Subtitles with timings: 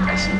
[0.00, 0.32] 开心。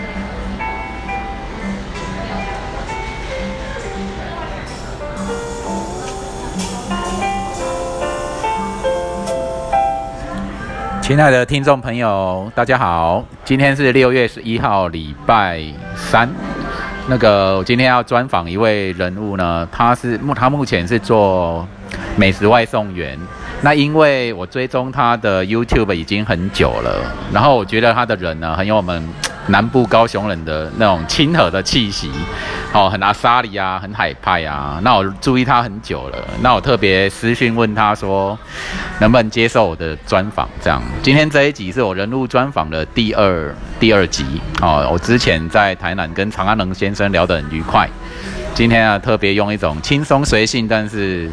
[11.02, 15.60] 亲爱的听众朋友，大家好，今天是六月十一号，礼拜
[15.96, 16.28] 三。
[17.08, 21.66] 那个，我今天要专访一位人物呢，他是目他目前是做
[22.16, 23.18] 美食外送员。
[23.60, 29.02] 那因为我追踪他的 YouTube 已经很久了，然后我觉得他的人呢，很有我们。
[29.46, 32.10] 南部高雄人的那种亲和的气息，
[32.72, 34.78] 哦，很阿萨里啊，很海派啊。
[34.82, 38.38] 那我注意他很久了，那我特别私讯问他说，
[39.00, 40.48] 能不能接受我的专访？
[40.62, 44.24] 这样，今天这一集是我人物专访的第二第二集
[44.60, 44.88] 哦。
[44.92, 47.88] 我之前在台南跟长安能先生聊得很愉快，
[48.54, 51.30] 今天啊，特别用一种轻松随性，但是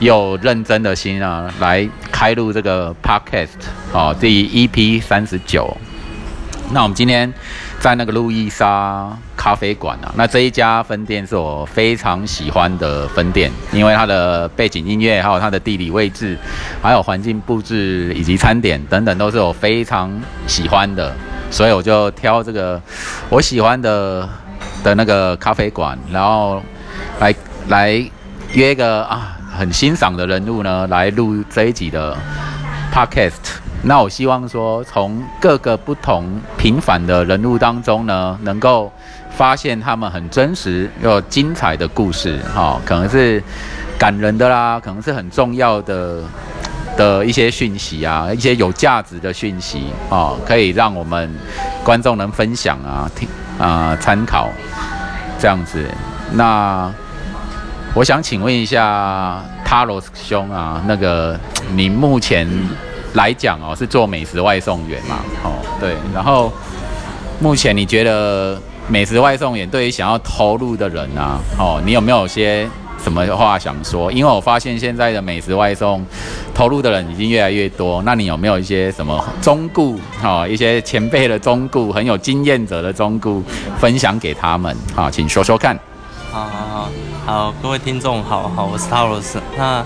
[0.00, 3.50] 又认真的心啊，来开录这个 Podcast
[3.92, 5.76] 哦，第 EP 三十九。
[6.72, 7.30] 那我们今天
[7.78, 16.38] 在那个路易莎咖啡馆啊，那这一家分店是我非常喜欢的分店，因为它的背景音乐，还有它的地理位置，
[16.82, 20.10] 还有环境布置以及餐点等等，都是我非常
[20.46, 21.14] 喜欢的，
[21.50, 22.80] 所以我就挑这个
[23.28, 24.26] 我喜欢的
[24.82, 26.62] 的那个咖啡馆，然后
[27.20, 27.34] 来
[27.68, 27.90] 来
[28.54, 32.16] 约一个啊很欣赏的人物呢，来录这一集的
[32.90, 33.61] podcast。
[33.84, 38.92] 那我希望说，从各个不同平凡的人物当中呢，能够
[39.36, 43.42] 发现他们很真实又精彩的故事，哈，可能是
[43.98, 46.22] 感人的啦，可能是很重要的
[46.96, 51.28] 的一些讯息啊，一些有价值的讯息啊，可以让我们
[51.82, 54.48] 观众能分享啊，听啊参考
[55.40, 55.84] 这样子。
[56.34, 56.88] 那
[57.94, 61.36] 我想请问一下塔罗兄啊，那个
[61.74, 62.48] 你目前。
[63.14, 65.20] 来讲哦，是做美食外送员嘛？
[65.44, 65.94] 哦，对。
[66.14, 66.52] 然后
[67.40, 72.68] 目前你觉得美食外送员对于想要投入的人啊，哦，你有没有些
[73.02, 74.10] 什么话想说？
[74.12, 76.04] 因为我发现现在的美食外送
[76.54, 79.98] 投入的人已经越来越多，那你有没有一些什么忠固？
[80.20, 83.42] 哈，一些前辈的忠固，很有经验者的忠固，
[83.78, 84.76] 分享给他们？
[84.94, 85.78] 好，请说说看。
[86.30, 86.90] 好好好，
[87.26, 89.40] 好，各位听众，好好，我是塔罗斯。
[89.58, 89.84] 那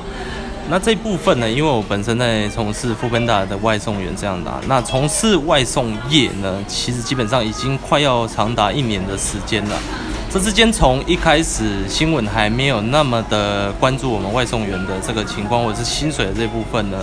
[0.68, 1.48] 那这部分呢？
[1.48, 9.78] 因为我本身在从事富芬达的外送员这样的，那从事外送业呢，其实基本上已经快要长达一年的时间了。
[10.28, 16.98] 这之间从一开始新闻还没有那么的关注我们外送员的这个情况，或者是薪水的这部分呢，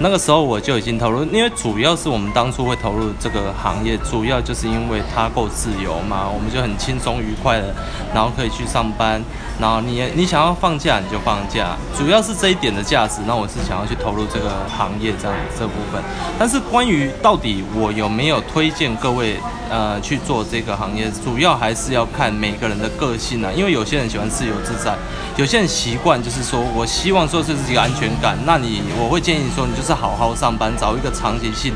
[0.00, 7.74] 那个时候我就已经投入，因为主要是我们当初会投入这个行业，主要就是因为它够自由嘛，我们就很轻松愉快的，
[8.12, 9.22] 然后可以去上班。
[9.60, 13.20] 然后你你想要放假你就放假，主要是这一点的价值。
[13.24, 16.02] 那我是想要去投入这个行业这样这部分。
[16.36, 19.36] 但是关于到底我有没有推荐各位
[19.70, 23.52] 呃去做这个行业，主要还是要看每个人的个性啊。
[23.54, 24.92] 因为有些人喜欢自由自在，
[25.36, 28.36] 有些人习惯就是说我希望说这是一个安全感。
[28.44, 31.74] 那你我会建议说你就是好好上班，找一个长期性。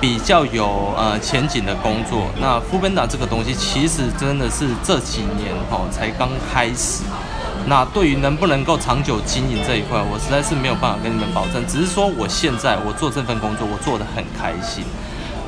[0.00, 7.02] 比较有呃前景的工作，那富本达这个东西其实真的是这几年哈才刚开始。
[7.66, 11.62] 那对于能不能够长久经营这一块，我实在是没有办法跟你们保证。
[11.68, 14.82] 只是说我现在我做这份工作，我做得很开心。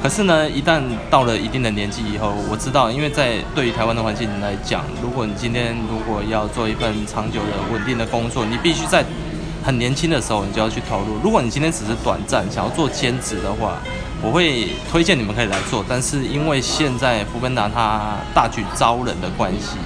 [0.02, 9.02] 可是呢，一旦到了一定的年纪以后，我知道，因为在对于台湾的环境来讲，如果你今天如果要做一份长久的稳定的工作，你必须在
[9.62, 11.18] 很年轻的时候你就要去投入。
[11.22, 13.78] 如果你今天只是短暂想要做兼职的话，
[14.22, 19.76] 我会推荐你们可以来做，但是因为现在福本达他大举招人的关系，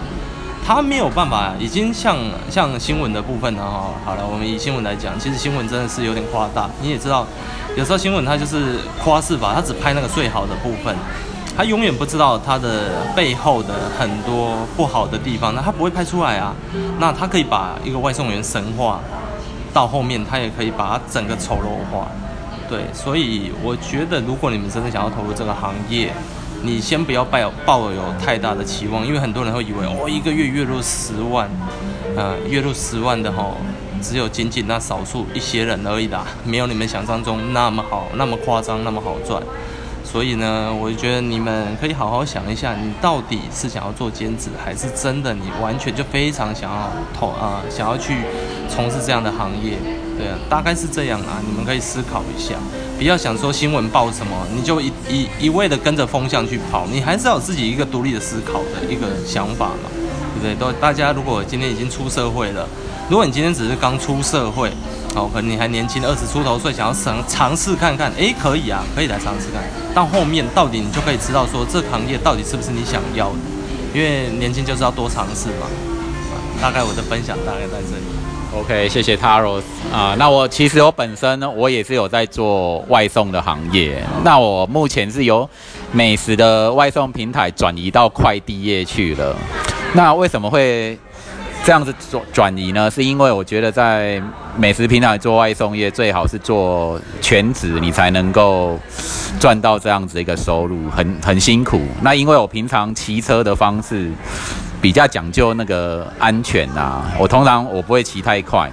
[0.67, 2.17] 他没有办法，已经像
[2.51, 3.93] 像新闻的部分呢哈。
[4.05, 6.69] 好了，我们以新闻来讲，其实新闻真的是有点夸大。
[6.83, 7.27] 你也知道，
[7.77, 10.95] 有时候新闻它就是夸饰法，它只拍那个最好的部分，
[11.57, 16.55] 他永远不知道它的背后的很多不好的地方，那他不会拍出来啊。
[16.99, 19.01] 那他可以把一个外送员神话，
[19.77, 22.09] 到后面他也可以把它整个丑陋化。
[22.67, 26.11] 对，所以我觉得，如果你们真的想要投入这个行业，
[26.63, 31.47] 你先不要抱抱有太大的期望，因为很多人会以为，哦，一个月月入十万，
[32.17, 33.59] 呃，月入十万的吼，
[34.01, 39.43] 只有仅仅那少数一些人而已啦，没有你们想象中那么好，那么夸张，那么好赚。
[40.11, 48.15] 所以呢，我就觉得你们可以好好想一下，你到底是想要做兼职，还是真的你完全就非常想要投啊，想要去
[48.71, 49.77] 从事这样的行业。
[50.17, 52.55] 对啊，大概是这样啊，你们可以思考一下，
[52.97, 59.91] 不要想说新闻报什么，你就一一一味的跟着风向去跑，你还是要有自己一个独立的思考的一个想法嘛，
[60.41, 60.55] 对不对？
[60.55, 62.67] 都大家如果今天已经出社会了，
[63.11, 64.73] 如果你今天只是刚出社会，
[65.16, 69.65] 哦，可能你还年轻，二十出头岁，想要尝尝试看看，诶，可以啊，可以来尝试看。
[69.95, 73.39] 到后面到底你就可以知道说这个行业到底是不是你想要的，
[73.95, 75.66] 因为年轻就是要多尝试嘛。
[76.60, 78.04] 大概我的分享大概在这里。
[78.54, 80.15] OK，谢谢 Taros 啊。
[80.18, 84.03] 那我其实我本身呢，我也是有在做外送的行业。
[84.22, 85.48] 那我目前是由
[85.92, 89.36] 美食的外送平台转移到快递业去了。
[89.92, 90.98] 那为什么会
[91.66, 92.89] 这样子转转移呢？
[92.89, 94.22] 是因为我觉得在
[94.57, 98.78] 美食平台做外送业，最好是做全职，你才能够
[99.41, 101.83] 赚到这样子一个收入，很很辛苦。
[102.03, 104.13] 那因为我平常骑车的方式。
[104.78, 108.71] 比较讲究那个安全呐，我通常我不会骑太快，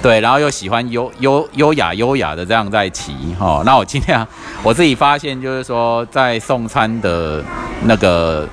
[0.00, 3.62] 对，然后又喜欢优优优雅优雅的这样在骑哈。
[3.66, 4.26] 那我尽量
[4.62, 7.44] 我自己发现就是说，在送餐的
[7.82, 8.48] 那个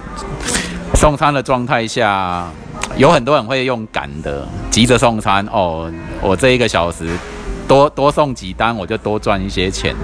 [0.96, 2.50] 送餐的状态下，
[2.98, 5.92] 有很多人会用赶的，急着送餐哦。
[6.22, 7.10] 我这一个小时
[7.68, 9.96] 多多送几单，我就多赚一些钱。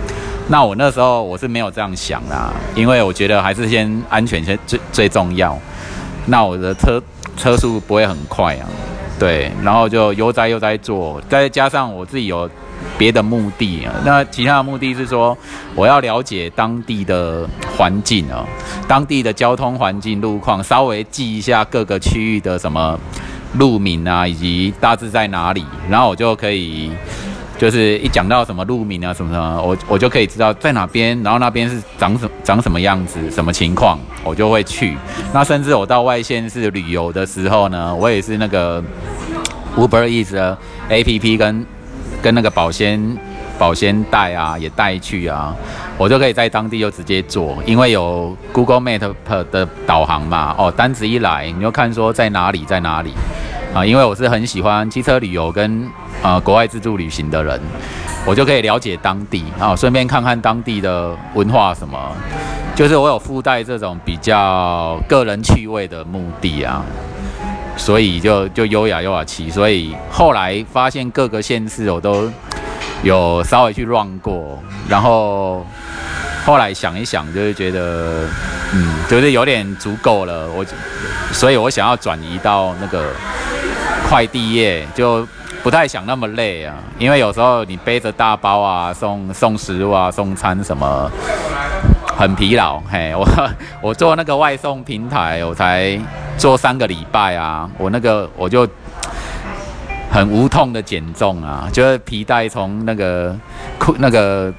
[0.47, 5.55] 那我那时候我是没有这样想啦，因为我觉得还是先安全先最最重要。
[6.25, 7.01] 那我的车
[7.37, 8.65] 车速不会很快啊，
[9.19, 12.49] 对，然后就悠哉悠哉做，再加上我自己有
[12.97, 13.93] 别的目的啊。
[14.05, 15.37] 那其他的目的是说，
[15.75, 17.47] 我要了解当地的
[17.77, 18.45] 环境啊，
[18.87, 22.99] 当地的交通环境路况，稍微记一下各个区域的什么
[23.57, 26.91] 路名啊，以及大致在哪里，然后我就可以。
[27.59, 34.97] 就是一讲到什么路名啊什么什么，我我就可以知道在哪边，然后那边是长什长什么样子，什么情况，我就会去。
[35.33, 38.81] 那甚至我到外县市旅游的时候呢，我也是那个
[39.75, 41.65] Uber Eats 的 A P P 跟
[42.21, 43.17] 跟那个保鲜
[43.57, 45.55] 保鲜袋啊也带去啊，
[45.97, 49.13] 我就可以在当地就直接做，因为有 Google Map
[49.51, 50.55] 的导航嘛。
[50.57, 53.13] 哦，单子一来，你就看说在哪里在哪里
[53.73, 55.89] 啊，因为我是很喜欢汽车旅游跟。
[56.21, 57.57] 呃，国外自助旅行的人，
[58.25, 61.97] 我就可以了解当地，啊顺便看看当地的文化什么，
[62.75, 66.83] 就是我有附带这种比较个人趣味的目的啊，
[67.79, 72.29] 所以就就优雅优雅骑，所以后来发现各个县市我都
[73.01, 75.65] 有稍微去 run 过，然后
[76.45, 78.27] 后来想一想，就是觉得，
[78.73, 80.63] 嗯，就是有点足够了，我，
[81.31, 83.05] 所以我想要转移到那个
[84.07, 85.25] 快递业就。
[85.61, 91.11] 不太想那么累啊，因为有时候你背着大包啊，送送食物啊，送餐什么，
[92.15, 92.79] 很疲劳。
[92.89, 93.27] 嘿，我
[93.81, 95.99] 我做那个外送平台，我才
[96.39, 98.67] 做三个礼拜啊，我那个我就
[100.09, 103.37] 很无痛的减重啊，就是皮带从那个
[103.77, 104.51] 裤那个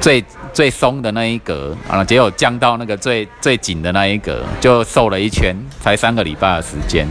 [0.00, 7.06] 最最松的那一格啊，结果降到那个最最紧的那一格，就瘦了一圈，才三个礼拜的时间。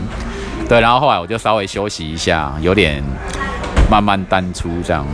[0.68, 3.02] 对，然后后来我就稍微休息一下，有点
[3.90, 5.06] 慢慢淡出这样，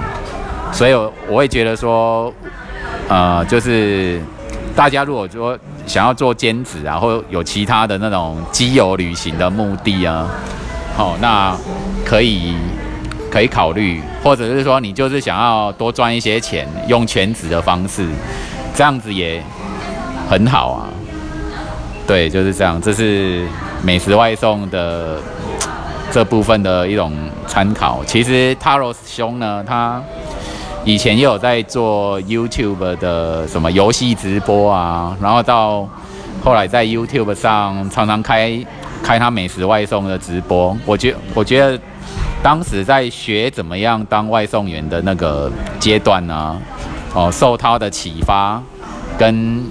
[0.73, 2.35] 所以我会觉得说，
[3.09, 4.21] 呃，就是
[4.77, 10.27] 大家如果说想要做兼职啊，或有其他的那种基友旅行的目的啊，
[10.97, 11.57] 好，那
[12.05, 12.55] 可以
[13.31, 18.09] 可以考虑，或者是说你就是想要多赚一些钱，用全职的方式，
[18.75, 19.43] 这样子也
[20.29, 20.89] 很好啊。
[22.07, 23.47] 对，就是这样，这是
[23.83, 25.19] 美食外送的。
[26.13, 27.13] 这部分的一种
[27.45, 30.01] 参考，其实 Taro 兄呢，他
[30.85, 35.89] 以前也有在做 YouTube 的什么游戏直播啊，然后到
[36.43, 38.63] 后来在 YouTube 上常常开
[39.03, 40.77] 开他美食外送的直播。
[40.85, 41.81] 我觉我觉得
[42.43, 46.61] 当时在学怎么样当外送员的那个阶段呢，
[47.15, 48.63] 哦，受他的启发
[49.19, 49.65] 跟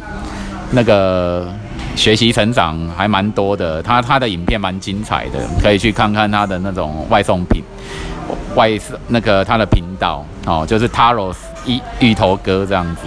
[0.71, 1.47] 那个。
[1.95, 7.61] 学习成长还蛮多的，他他的影片蛮精彩的，可以去看看他的那种外送品，
[8.55, 8.69] 外
[9.07, 13.01] 那个他的频道哦，就是 Taros 一芋头哥这样子。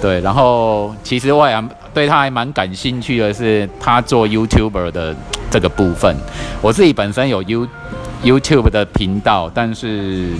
[0.00, 1.64] 对，然后其实我也
[1.94, 5.14] 对他还蛮感兴趣的是他做 YouTuber 的
[5.50, 6.14] 这个部分。
[6.60, 7.66] 我自己本身有 You
[8.22, 10.32] YouTube 的频道，但是。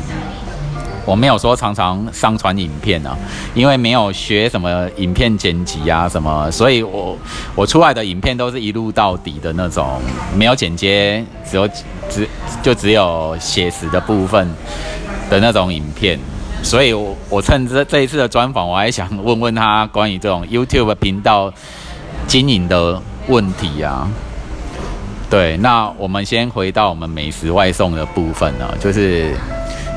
[1.06, 3.16] 我没有说常常上传影片啊，
[3.54, 7.16] 因为没有学什么影片剪辑啊什么，所以我
[7.54, 10.00] 我出来的影片都是一路到底的那种，
[10.34, 11.68] 没有剪接，只有
[12.10, 12.28] 只
[12.60, 14.52] 就只有写实的部分
[15.30, 16.18] 的那种影片。
[16.62, 21.52] 所以，我我趁这这一次的专访，我还想问问他关于这种 YouTube 频道
[22.26, 24.10] 经营的问题啊。
[25.30, 29.32] 对，那我们先回到我们美食外送的部分呢，就是。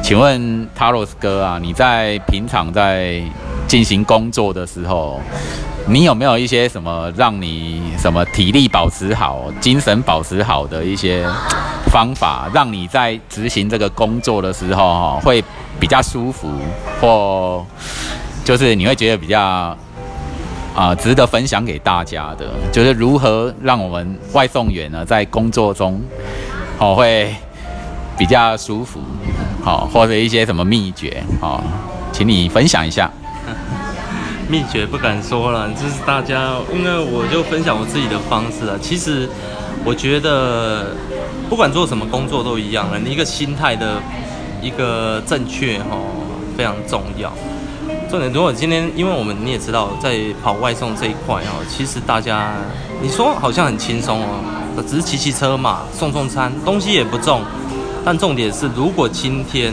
[0.02, 3.22] 请问塔罗斯哥啊，你在平常在
[3.68, 5.22] 进行工作的时候，
[5.88, 11.24] 你有没有一些什么让你什么体力保持好、精神保持好的一些
[11.92, 15.44] 方法，让你在执行这个工作的时候哈，会
[15.80, 16.50] 比较舒服，
[17.00, 17.64] 或
[18.44, 19.78] 就是你会觉得比较
[20.76, 26.02] 啊值得分享给大家的，就是如何让我们外送员呢在工作中
[26.80, 27.32] 哦会
[28.20, 29.00] 比较舒服，
[29.64, 31.64] 好，或者一些什么秘诀哦，
[32.12, 33.10] 请你分享一下。
[34.50, 38.76] 秘诀不敢说了，就是大家，因为我就分享我自己的方式啊。
[38.82, 39.30] 其实
[39.86, 40.88] 我觉得，
[41.50, 44.02] 不管做什么工作都一样了，你一个心态的
[44.62, 45.98] 一个正确哈，
[46.58, 47.32] 非常重要。
[48.10, 52.56] 重点，如果今天，因为我们你也知道，在跑外送这一块哦，其实大家
[53.02, 57.42] 你说好像很轻松哦，只是骑骑车嘛，送送餐，东西也不重。
[58.10, 59.72] 但重点是，如果今天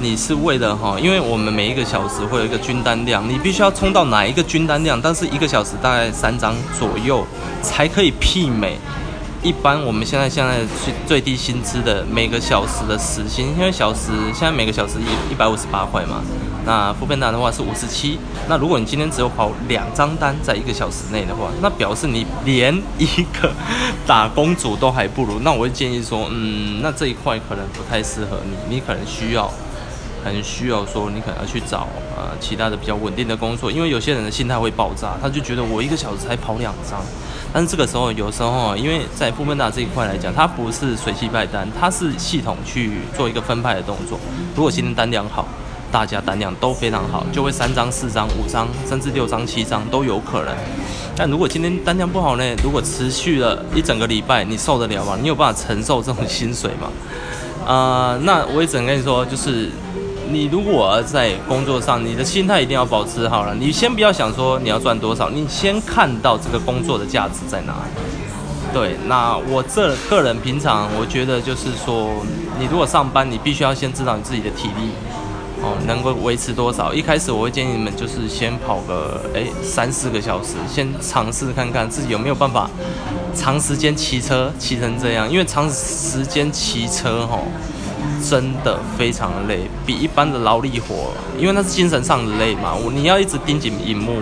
[0.00, 7.24] 你是为了哈，因为我们每一个小时会有一个均单量，你必须要冲到哪一个均单量，但是一个小时大概三张左右
[7.62, 8.76] 才可以媲美
[9.44, 16.20] 一般我们现在现在最最低薪资的每个小时的时薪，因为小时现在每个小时一一百五十八块嘛，
[16.68, 23.06] 那副片单的话是五十七，那如果你今天只有跑两张单在一个小时内的话，那表示你连一
[23.40, 23.50] 个
[24.06, 29.50] 打工族都还不如，那我会建议说，嗯，那这一块可能不太适合你，你可能需要。
[30.24, 37.00] 很需要说，你可能要去找呃其他的比较稳定的工作，因为有些人的心态会爆炸，他就觉得我一个小时才跑两张，
[37.52, 44.18] 但是这个时候有时候因为在富分大这一块来讲，它不是随机派单，它是系统去做一个分派的动作。
[44.56, 45.46] 如果今天单量好，
[45.90, 50.54] 大家单量都非常好，就会三张、四张、五张，甚至六张、七张都有可能。
[51.16, 52.44] 但如果今天单量不好呢？
[52.62, 55.16] 如果持续了一整个礼拜，你受得了吗？
[55.20, 56.90] 你有办法承受这种薪水吗？
[57.66, 59.70] 啊， 那我也只能跟你说，就是。
[60.30, 63.54] 你如果在工作上，你的心态一定要保持好了。
[63.54, 68.02] 你先不要想说你要赚多少，你先看到这个工作的价值在哪里。
[68.70, 72.10] 对，那我这个人平常我觉得就是说，
[72.58, 74.90] 你如果上班，你必须要先知道你自己的体力
[75.86, 76.92] 能够维持多少。
[76.92, 82.68] 一开始我会建议你们就是先跑个诶三四个小时，先尝试看看自己有没有办法
[83.34, 87.44] 长时间骑车骑成这样，因为长时间骑车吼。
[88.20, 92.74] 真的非常累，比一般的劳力活，因为那是精神上的累嘛。
[92.74, 94.18] 我你要一直盯紧荧幕，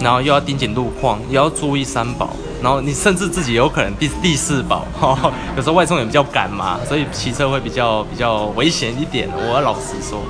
[0.00, 2.30] 然后又要盯紧路况，也要注意三宝，
[2.62, 4.86] 然后你甚至自己有可能第第四宝。
[5.56, 9.28] 有时候外送也比较赶嘛，所以骑车会比较比较危险一点。
[9.34, 10.20] 我要老实说，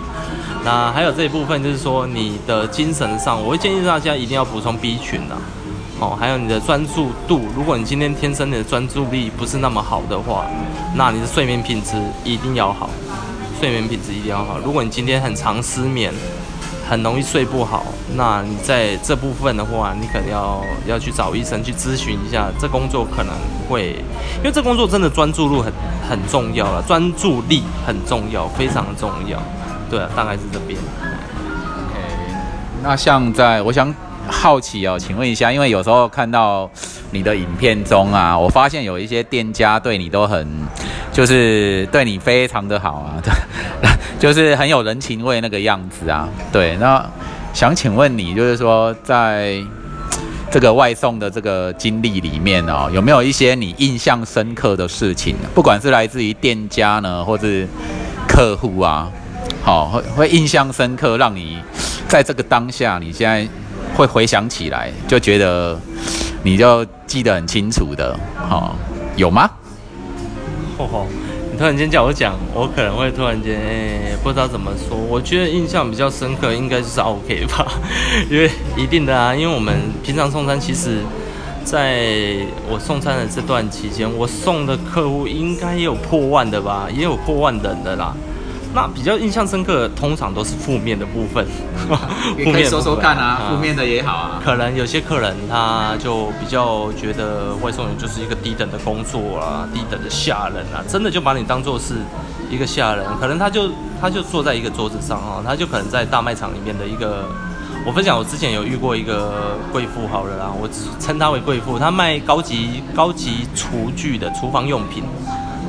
[0.64, 5.36] 那还有这一部分就是说你的精神上，我会建议大家一定要补充 B 群的。
[5.98, 10.44] 哦，还有你的专注度，如果你今天天生你的专注力不是那么好的话，
[10.96, 12.90] 那你的睡眠品质一定要好，
[13.60, 14.58] 睡眠品质一定要好。
[14.64, 16.12] 如果你今天很常失眠，
[16.90, 17.84] 很容易睡不好，
[18.16, 23.32] 那你在这部分的话，你可能要要去找医生去咨询一下，这工作可能
[23.68, 23.96] 会，
[24.38, 25.72] 因为这工作真的专注度很
[26.10, 29.40] 很重要了，专注力很重要，非常重要。
[29.92, 30.80] 对，大概是这边。
[30.80, 32.34] OK，
[32.82, 33.94] 那像在我想。
[34.28, 36.70] 好奇哦，请问一下，因为有时候看到
[37.10, 40.46] 你的影片中啊，我发现有一些店家对你都很，
[41.12, 43.32] 就是对你非常的好啊，对，
[44.20, 46.28] 就是很有人情味那个样子啊。
[46.52, 47.04] 对，那
[47.52, 49.60] 想请问你，就是说在
[50.52, 55.34] 这个外送的这个经历里面哦，有没有一些你印象深刻的事情？
[55.52, 57.66] 不管是来自于店家呢，或是
[58.28, 59.10] 客户啊，
[59.62, 61.58] 好，会会印象深刻，让你
[62.08, 63.48] 在这个当下，你现在。
[63.94, 65.78] 会回想起来，就觉得
[66.42, 68.18] 你就记得很清楚的，
[68.48, 68.74] 哈，
[69.16, 69.50] 有吗？
[70.78, 71.06] 吼吼，
[71.52, 74.96] 你突然间叫我讲，我可能会突然间诶，不知道怎么说。
[74.96, 77.70] 我觉得印象比较深刻，应该就是 OK 吧，
[78.30, 81.00] 因为一定的啊，因为我们平常送餐，其实
[81.62, 82.38] 在
[82.70, 88.16] 我送餐的这段期间，我送的客户应该也有破万的吧，也有破万人的啦。
[88.74, 91.46] 那比较印象深刻，通常都是 负面的部分。
[92.36, 94.40] 也可以说说看啊，负面的也好啊。
[94.44, 101.96] 可能有些客人他就比较觉得外送员就是一个低等的工作啊，低等的下人啊，真的就把你当做是
[102.50, 103.04] 一个下人。
[103.20, 107.24] 可能他就他就坐在一个桌子上啊，他就可能在大卖场里面的一个。
[107.84, 115.02] 我分享，我之前有遇过一个贵妇，好了啦，我只称她为贵妇，她卖高级高级厨具的厨房用品，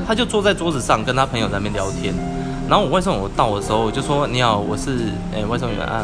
[0.07, 2.13] 他就坐在桌子上跟他朋友在那边聊天。
[2.69, 6.03] 然后我外送我到的时候，我就说你好，我是诶外送员啊。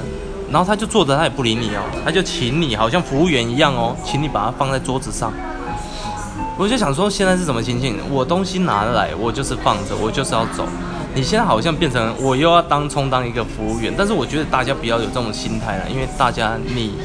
[0.51, 5.31] 然后他就坐着，他也不理你哦，他就请你，好像服务员一样哦，请你把它放在桌子上。
[6.57, 7.97] 我就想说，现在是什么情形？
[8.09, 10.65] 我东西拿来，我就是放着，我就是要走。
[11.13, 16.95] 你现在好像变成我又要当充当一个服务员，但是我觉得大家不要有这种心态了，因为大家你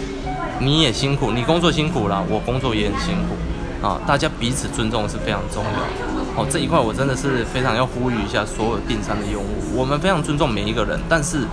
[0.58, 6.13] 你也辛苦，你工作辛苦了，我工作也很辛苦啊，大家彼此尊重是非常重要。
[6.36, 11.46] 哦，这一块我真的是非常要呼吁一下所有订餐的用户，我们非常尊重每一个人，但是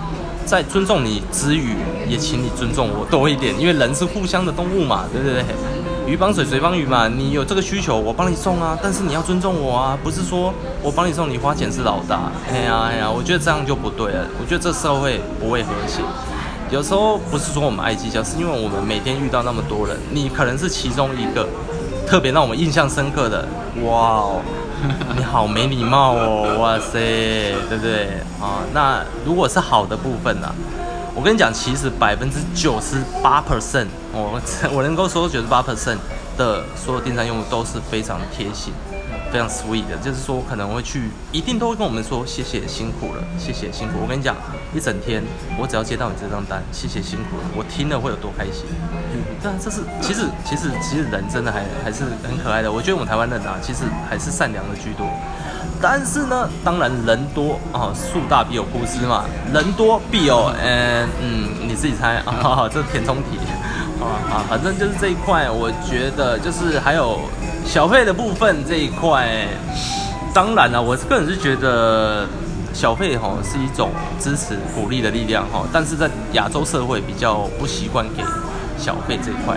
[0.44, 1.76] 在尊重你之余，
[2.08, 5.44] 也请你尊重我多一点，因为人是互相的动物嘛，对不对？
[6.04, 7.06] 鱼帮水，水帮鱼嘛。
[7.06, 8.76] 你有这个需求，我帮你送啊。
[8.82, 12.32] 但是你要尊重我啊，不是说我帮你送，你花钱是老大。
[12.50, 14.26] 哎呀哎呀，我觉得这样就不对了。
[14.40, 16.02] 我觉得这社会不会和谐。
[16.72, 21.46] 有时候不是说我们爱计较，是因为我们每天遇到那么多人，你可能是其中一个
[22.04, 23.46] 特别让我们印象深刻的。
[23.84, 24.42] 哇哦，
[25.16, 26.92] 你好没礼貌哦，哇塞，
[27.68, 28.08] 对不对
[28.40, 28.62] 啊？
[28.74, 30.52] 那如果是好的部分呢？
[31.14, 34.40] 我跟你讲，其实百分之九十八 percent，我
[34.72, 35.98] 我能够说九十八 percent
[36.38, 38.72] 的所有电商用户都是非常贴心、
[39.32, 43.94] 非常 sweet 的，就是说可能会去，一定都会跟我们说谢谢辛苦了，谢谢辛苦。
[44.02, 44.36] 我跟你讲，
[44.74, 45.22] 一整天
[45.58, 48.66] 我只要接到你这张单，谢谢辛苦了，我听了会有多开心。
[49.42, 52.70] 对啊，这是其实其实其实人真的还还是很可爱的。
[52.70, 55.06] 我觉得我们台湾人啊，其实还是善良的居多。
[55.80, 63.38] 但是呢，当然人多啊，树大必有枯枝嘛，人多必有，嗯嗯，你自己猜啊， 这是填充题
[63.98, 67.22] 啊啊，反正就是这一块，我觉得就是还有
[67.64, 69.46] 小费的部分这一块，
[70.34, 72.26] 当然了，我个人是觉得
[72.74, 73.90] 小费哈是一种
[74.20, 78.22] 支持鼓励的力量哈，但是在亚洲社会比较不习惯给
[78.76, 79.56] 小费这一块。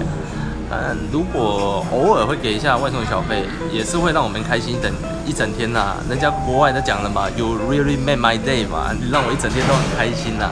[0.71, 4.91] 嗯，如果偶尔会给一下外送小费，也是会让我们开心等
[5.25, 5.97] 一整天呐。
[6.09, 10.49] 人家国外都讲了嘛，You really made my day 嘛，你让我一整天都很开心呐，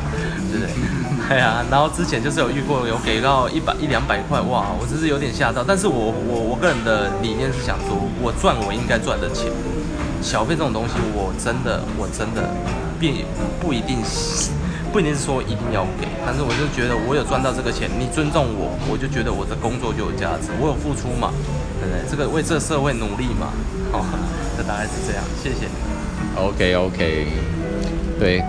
[0.52, 0.70] 对不对？
[1.30, 5.64] 对啊，然后之前就是有遇过有给到一百一两百块，哇，我真是有点吓到。
[5.64, 9.52] 但是我我我个人的理念是想说，我赚我应该赚的钱，
[10.22, 12.50] 小费这种东西，我真的我真的
[13.00, 13.26] 并
[13.60, 13.98] 不一定。
[14.94, 21.34] 不一定是说一定要给，但是我就觉得我有赚到这个钱，你尊重我，我就觉得我的工作就有价值，我有付出嘛，
[21.82, 22.06] 对不对？
[22.06, 23.50] 这个为这个社会努力嘛，
[23.92, 24.06] 好，
[24.56, 25.66] 这大概是这样，谢谢。
[26.38, 27.28] OK OK，
[28.20, 28.44] 对，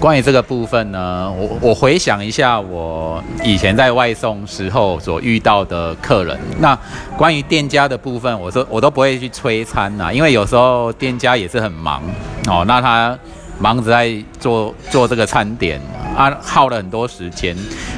[0.00, 6.76] 关于这个部分呢，我我回想一下我以前在外送时候所遇到的客人，那
[7.18, 12.02] 关于店家的部分，我说我都不会去催餐呐，因为有时候店家也是很忙
[12.48, 13.16] 哦，那他。
[13.62, 15.78] 忙着在做做这个餐点
[16.16, 17.54] 啊，耗了很多时间。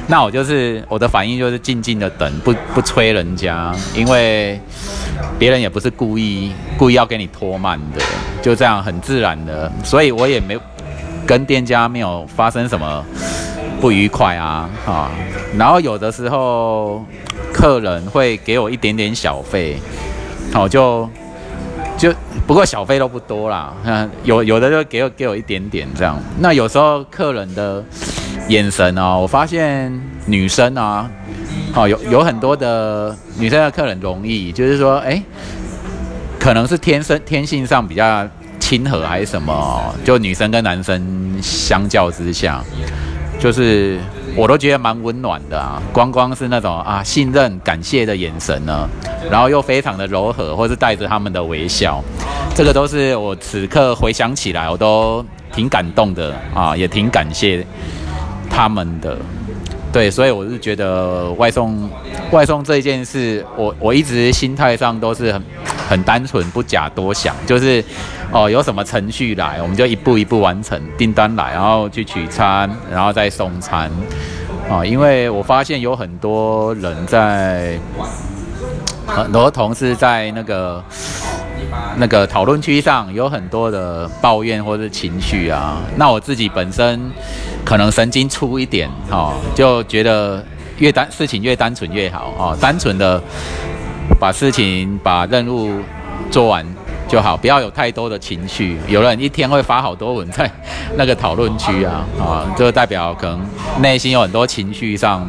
[0.08, 4.60] 那我就是我的反应就是静静的等，不不催人家，因为
[5.38, 8.04] 别人也不是故意故意要给你拖慢的，
[8.42, 10.58] 就这样很自然的，所以我也没
[11.26, 13.04] 跟店家没有发生什么
[13.80, 15.10] 不愉快啊啊。
[15.56, 17.04] 然后有的时候
[17.52, 19.76] 客人会给我一点点小费，
[20.52, 21.08] 好就。
[21.98, 22.12] 就
[22.48, 26.18] 不过小费都不多啦，嗯，有有的就给我给我一点点这样。
[26.40, 27.84] 那有时候客人的
[28.48, 29.92] 眼神哦，我发现
[30.26, 31.08] 女生啊，
[31.76, 35.22] 哦有有很多的女生的客人容易，就是说，哎，
[36.40, 38.26] 可能是天生天性上比较
[38.72, 42.64] 亲和还是什么，就女生跟男生相较之下，
[43.38, 44.00] 就是。
[44.34, 48.88] 我都觉得蛮温暖的啊，光光是那种啊信任、感谢的眼神呢，
[49.30, 52.02] 然后又非常的柔和，或是带着他们的微笑，
[52.54, 55.22] 这个都是我此刻回想起来，我都
[55.54, 57.62] 挺感动的啊，也挺感谢
[58.48, 59.18] 他们的。
[59.92, 61.90] 对，所以我是觉得外送
[62.30, 65.42] 外送这件事，我我一直心态上都是很
[65.92, 67.84] 很单纯，不假多想，就是
[68.32, 73.90] 哦有什么程序来，我们就一步一步完成订单来，然后去取餐，然后再送餐
[74.70, 74.84] 啊。
[74.84, 77.78] 因为我发现有很多人在
[79.06, 80.82] 很多同事在那个
[81.96, 87.12] 那个讨论区上有很多的抱怨或者情绪啊，那我自己本身。
[87.64, 90.44] 可能神经粗一点，哈，就觉得
[90.78, 93.22] 越单事情越单纯越好，哦，单纯的
[94.18, 95.80] 把事情把任务
[96.30, 96.64] 做完
[97.08, 98.78] 就好，不要有太多的情绪。
[98.88, 100.50] 有人一天会发好多文在
[100.96, 103.44] 那个讨论区啊，啊， 就代表可能
[103.80, 105.28] 内心有很多情绪上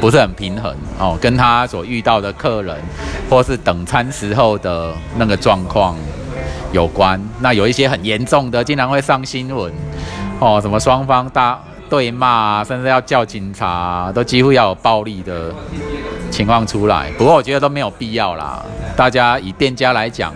[0.00, 2.76] 不是很平衡，哦，跟他所遇到的客人
[3.28, 5.94] 或是等餐时候的那个状况
[6.72, 7.20] 有关。
[7.40, 9.72] 那有一些很严重的，经常会上新闻，
[10.38, 11.58] 哦，什么双方大。
[11.88, 15.52] 对骂，甚至要叫警察，都几乎要有暴力的
[16.30, 17.10] 情况出来。
[17.16, 18.62] 不过我觉得都没有必要啦。
[18.96, 20.34] 大家以店家来讲，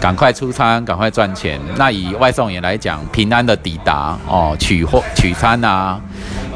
[0.00, 1.60] 赶快出餐，赶快赚钱。
[1.76, 6.00] 那以外送员来讲，平安的抵达哦，取货取餐啊，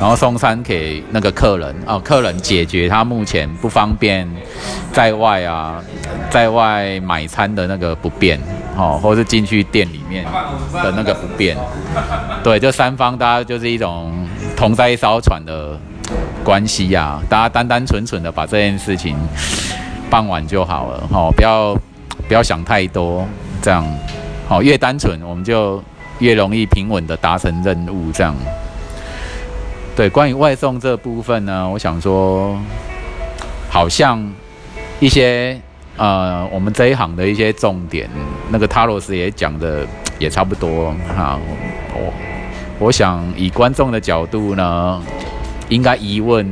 [0.00, 4.28] 然后送餐给那个客人哦，客人解决他目前不方便
[4.92, 5.80] 在外啊，
[6.30, 8.40] 在外买餐的那个不便
[8.76, 10.24] 哦，或是进去店里面
[10.72, 11.56] 的那个不便。
[12.42, 14.12] 对，就三方大家就是一种。
[14.56, 15.76] 同在一艘船的
[16.44, 19.16] 关系呀，大家单单纯纯的把这件事情
[20.08, 21.74] 办完就好了，哦，不要
[22.28, 23.26] 不要想太多，
[23.60, 23.84] 这样，
[24.46, 25.82] 好，越单纯我们就
[26.20, 28.32] 越容易平稳的达成任务，这样。
[29.96, 32.56] 对，关于外送这部分呢，我想说，
[33.68, 34.24] 好像
[35.00, 35.60] 一些
[35.96, 38.08] 呃，我们这一行的一些重点，
[38.50, 39.86] 那个塔罗斯也讲的
[40.18, 41.38] 也差不多哈。
[41.94, 42.12] 我
[42.78, 45.02] 我想以观众的角度呢。
[45.70, 46.46] 应该疑问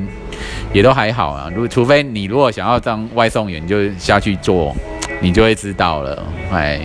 [0.72, 4.74] 也都还好啊，如除非你如果想要当外送员，就下去做，
[5.20, 6.24] 你就会知道了。
[6.50, 6.80] 哎，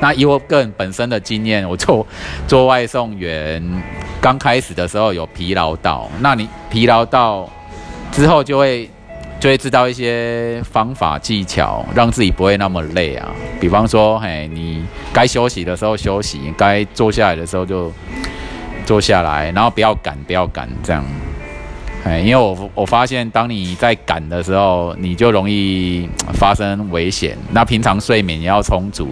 [0.00, 2.06] 那以我个人本身的经验，我做
[2.46, 3.60] 做外送员
[4.20, 7.50] 刚开始的时候有疲劳到，那你疲劳到
[8.12, 8.88] 之后就会
[9.42, 13.28] 就会知道一些方法技巧，让自己不会那么累啊。
[13.60, 17.92] 比方说，嘿，你该休息的时候休息，该坐下来的时候就
[18.86, 21.04] 坐下来，然后不要赶，不要赶，这样。
[22.04, 27.38] 哎，因为我我发现，当你在赶的时候，你就容易发生危险。
[27.52, 29.08] 那平常睡眠也要充足，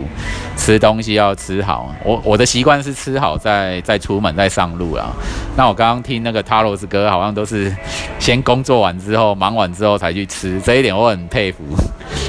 [0.57, 1.94] 吃东西要吃好。
[2.05, 5.12] 我我的习惯是吃好再再出门再上路啊。
[5.57, 7.72] 那我刚刚听那个塔罗斯哥，好像都是
[8.18, 10.61] 先工作完之后，忙完之后才去吃。
[10.61, 11.62] 这一点我很佩服，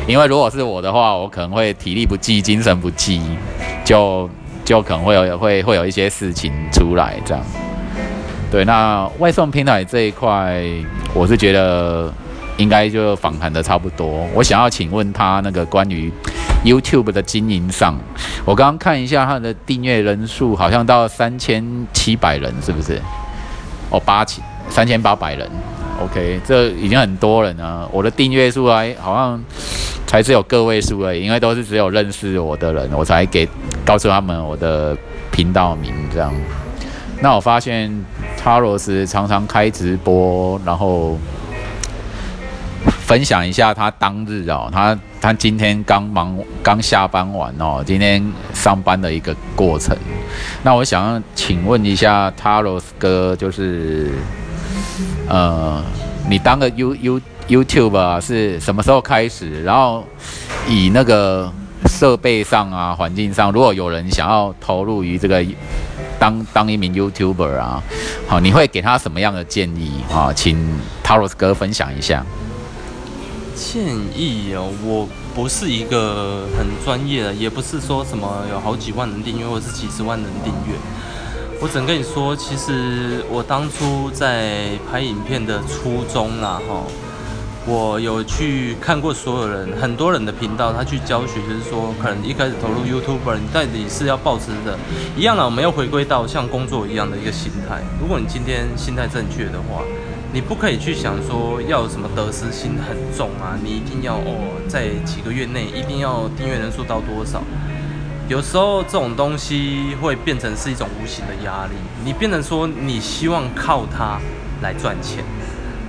[0.08, 3.20] 因为如果是我的话，我可能会体力不济，精神不济，
[3.84, 4.30] 就
[4.64, 7.44] 就可能会有会会有一些事情出来这样。
[8.52, 10.62] 对，那外送平台这一块，
[11.14, 12.14] 我是觉得
[12.58, 14.28] 应该就访谈的差不多。
[14.36, 16.12] 我想要请问他那个关于
[16.66, 17.98] YouTube 的经营上，
[18.44, 23.02] 我刚刚看一下他的订阅人数好像到三千七百人，是不是？
[23.90, 25.50] 哦，八千三千八百人
[26.04, 27.90] ，OK，这已经很多人了。
[27.90, 29.42] 我的订阅数还好像
[30.06, 33.48] 才只有个位数而已，因为都是只有认识我的人，我才给
[33.86, 34.96] 告诉他们我的
[35.32, 36.34] 频道名这样。
[37.22, 37.92] 那我发现。
[38.44, 41.16] 查罗斯常常开直播，然后
[43.02, 49.96] 分享一下他当日哦，他他今天刚忙刚下班完哦，今天上班的一个过程。
[50.64, 54.10] 那我想请问一下塔罗斯哥，就是
[55.30, 55.84] 呃，
[56.28, 59.64] 你当个 You You YouTube 啊，是什么时候开始？
[59.64, 60.04] 然后
[60.68, 61.54] 以那个
[61.86, 65.46] 设备上啊，环境上，如果有人想要投入于这个。
[66.22, 67.82] 当当一名 YouTuber 啊，
[68.28, 70.32] 好，你会给他什么样的建议啊？
[70.32, 70.56] 请
[71.04, 72.24] Taurus 哥分享一下。
[73.56, 73.84] 建
[74.16, 80.76] 议哦，我不是一个很专业的，也不是说什么有好几万人订阅或是几十万人订阅。
[81.60, 86.84] 我只能跟你说，其实我当初在拍影片的初衷啦，哈。
[87.68, 94.78] 我有去看过所有人很多人的频道，他去教学，就是说，可能一开始投入 YouTuber，你到底是要保持的，
[95.16, 97.84] 一样的，我们要回归到像工作一样的一个心态。
[98.02, 99.84] 如果你今天心态正确的话，
[100.34, 107.44] 你不可以去想说要有什么得失心很重啊，你一定要哦，在几个月内一定要订阅人数到多少。
[108.28, 114.20] 有时候这种东西会变成是一种无形的压力，你变成说你希望靠它
[114.64, 115.24] 来赚钱。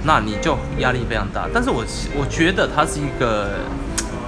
[0.04, 1.84] 那你就压力非常大，但是我
[2.18, 3.58] 我觉得它是一个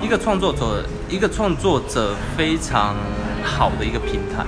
[0.01, 2.95] 一个创作者一个创作者非常
[3.43, 4.45] 好的一个平台。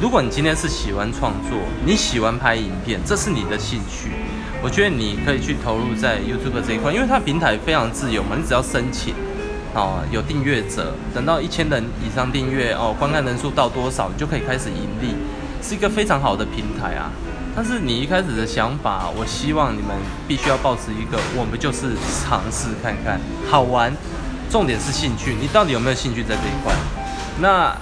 [0.00, 4.10] 如果你今天是喜欢创作，你喜欢拍影片，这是你的兴趣，
[4.62, 9.14] 我觉得你可以去投入在 YouTube 这一块，因为它平台非常自由嘛，你只要申请
[9.74, 15.14] 哦，有订阅者，等到一千人以上订阅哦，观看人数到多少，你就可以开始盈利，
[15.62, 17.10] 是一个非常好的平台啊。
[17.56, 19.96] 但是你一开始的想法，我希望你们
[20.28, 23.90] 必须要保持一个，我们就是尝试看看，好玩，
[24.50, 26.74] 重点是兴趣，你到底有没有兴趣在这一块？
[27.40, 27.74] 那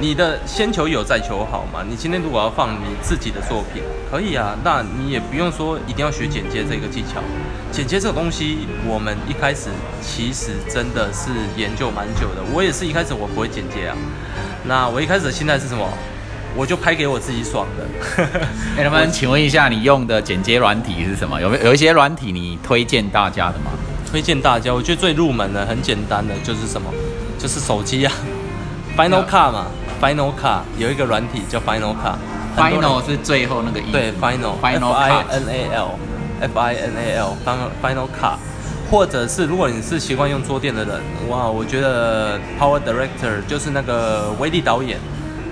[0.00, 1.82] 你的先求有再求好嘛？
[1.82, 7.20] 你今天如果要放你自己的作品，可以啊，那你也不用说一定要学剪接这个技巧，
[7.72, 9.68] 剪接这个东西，我们一开始
[10.00, 13.96] 其实真的是研究蛮久的，我也是一开始我不会剪接啊，
[14.64, 15.84] 那我一开始的心态是什么？
[16.58, 18.26] 我就拍给我自己爽的。
[18.76, 21.40] 哎，他们，请问一下，你用的剪接软体是什么？
[21.40, 23.70] 有没有有一些软体你推荐大家的吗？
[24.10, 26.92] 推荐大家，我觉得最入门的、很简单的就是什么？
[27.38, 28.12] 就是手机啊，
[28.98, 29.66] Final Cut 嘛
[30.02, 32.16] ，Final Cut 有一个软体叫 Final Cut。
[32.56, 33.92] Final 是最后那个音。
[33.92, 38.34] 对，Final，F I N A L，F I N A L，Final Cut。
[38.90, 44.98] 或者是如果你是习惯用桌垫的人，哇，我觉得 Power Director 就是那个威力导演。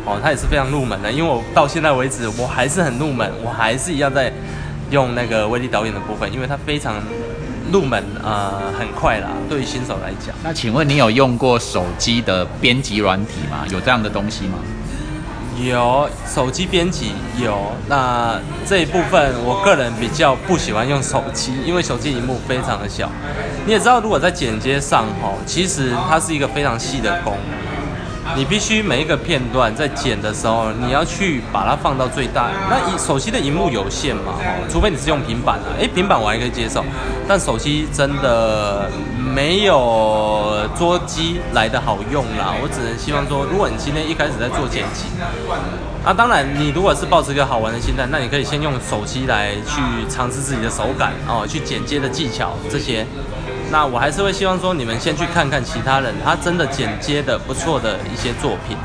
[0.07, 4.33] 哦，它也是非常入门的，因为我到现在为止我还是很入门，我还是一样在
[4.91, 6.95] 用那个威力导演的部分，因为它非常
[7.73, 10.33] 入门，呃，很快啦，对于新手来讲。
[10.45, 13.67] 那请问你有用过手机的编辑软体吗？
[13.73, 14.59] 有这样的东西吗？
[15.65, 23.11] 有手机编辑有，那这一部分我个人比较不喜欢用手机，因为手机荧幕非常的小。
[23.65, 27.37] 你也知道，如果在剪接上哈，其实它是一个非常细的工。
[28.35, 32.51] 你必须每一个片段在剪的时候，你要去把它放到最大。
[32.69, 34.35] 那以手机的荧幕有限嘛，
[34.71, 36.85] 除非你是用平板的，诶，平板我还可以接受，
[37.29, 38.91] 但手机真的
[39.35, 42.55] 没有桌机来的好用啦。
[42.63, 45.05] 我只能希望说，如果你今天一开始在做剪辑，
[46.05, 53.07] 啊，当然你如果是抱持一个好玩的心态，那你可以先用手机来去尝试自己的手感哦，去剪接的技巧这些。
[53.71, 58.77] 那我还是会希望说，你们先去看看其他人他真的剪接的不错的一些作品，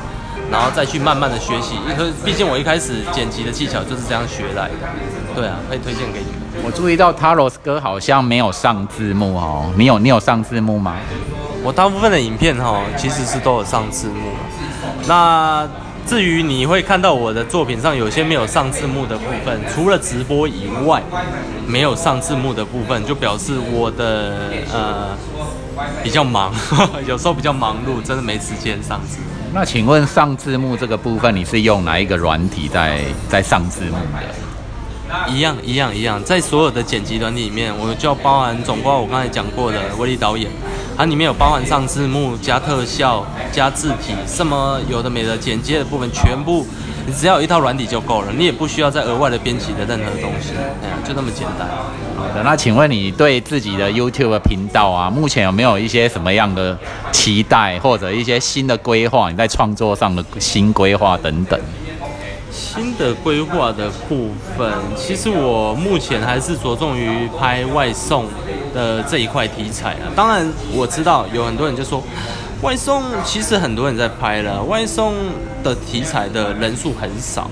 [0.52, 1.76] 然后再去慢慢的学习。
[1.90, 4.76] 因为毕竟我一开始剪辑的技巧就是这样学来的。
[5.36, 6.64] 对啊，可以推荐给你们。
[6.66, 10.96] 我注意到 Taros 哥好像没有上字幕哦，你有你有上字幕吗？
[11.64, 14.32] 我大部分的影片哈其实是都有上字幕。
[15.08, 15.68] 那
[16.06, 21.02] 至于你会看到我的作品上有些没有上字幕的部分，除了直播以外，
[21.66, 25.18] 没有上字幕的部分，就表示我的呃
[26.04, 26.54] 比较忙，
[27.08, 29.20] 有时候比较忙碌，真的没时间上字。
[29.54, 34.51] 那请问上字幕这个部分，你是用哪一个软体在在上字幕的？
[35.28, 40.50] 一样一样一样，在所有的剪辑软体里面，我就包含总括我刚才讲过的威力导演。
[40.98, 46.66] 它里面有包含上字幕、加特效、加字体，什么有的没的剪接的部分，全部
[47.08, 50.52] 你只要有一套软体就够了，你也不需要再额外的编辑的任何东西，
[50.84, 51.68] 哎呀，就那么简单。
[52.16, 56.78] 好的，那请问你对自己的 YouTube 频道啊，目前有没有一些什么样的
[57.12, 59.32] 期待，或者一些新的规划？
[59.32, 61.60] 你在创作上的新规划等等？
[62.52, 68.26] 新的规划的部分，其实我目前还是着重于拍外送。
[68.74, 72.02] 的这一块题材啊，当然我知道有很多人就说
[72.62, 75.14] 外送，其实很多人在拍了外送
[75.62, 77.52] 的题材的人数很少。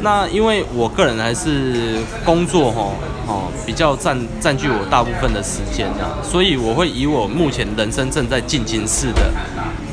[0.00, 2.90] 那因为我个人还是工作哈
[3.26, 9.30] 哦比较占占据我大部分的时间呐，所以我会以我目前人生正在进行式的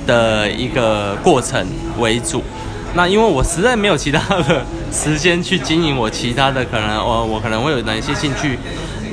[0.08, 1.68] 的一个过程
[2.00, 2.42] 为主。
[2.96, 8.58] 那因为我实在没有其他的时间去经营我其他的可能 我我可能会有哪些兴趣。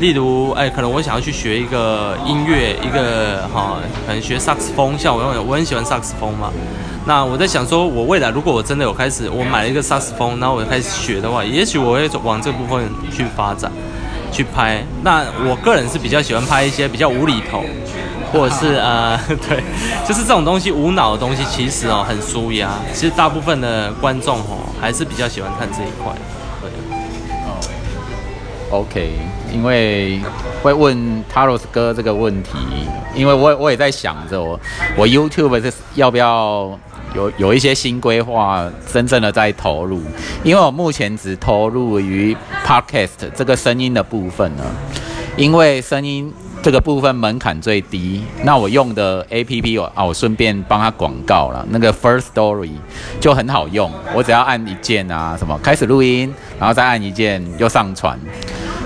[0.00, 6.50] 例如，哎，可能我想要去学一个音乐，一个哈，可能学萨克斯风，像我，我很喜欢萨克斯风嘛。
[7.04, 13.70] 那我在想说，我未来如果我真的有开始，我买了一个萨克斯风，然后我开始学的话，也许我会往这部分去发展，
[14.32, 14.82] 去拍。
[15.02, 17.62] 那我个人是比较喜欢拍一些比较无厘头，
[18.32, 19.62] 或者是呃， 对，
[20.06, 22.70] 就是这种东西无脑的东西，其实哦很舒压。
[22.92, 26.14] 其实大部分的观众哦还是比较喜欢看这一块。
[26.60, 26.70] 对
[28.70, 29.10] OK，
[29.52, 30.20] 因为
[30.62, 32.50] 会问 Taros 哥这个问题，
[33.14, 34.58] 因为我我也在想着我
[34.96, 36.78] 我 YouTube 是要不要
[37.16, 40.00] 有有一些新规划，真正的在投入，
[40.44, 44.62] 因为我目前只投入于 Podcast 这个声音的部分呢，
[45.36, 52.72] 因为声音这个部分门槛最低，那我用的 APP 啊，我顺便帮他广告了，那个 First Story
[53.18, 58.18] 就很好用，我只要按一键啊，什么开始录音，然后再按一键又上传。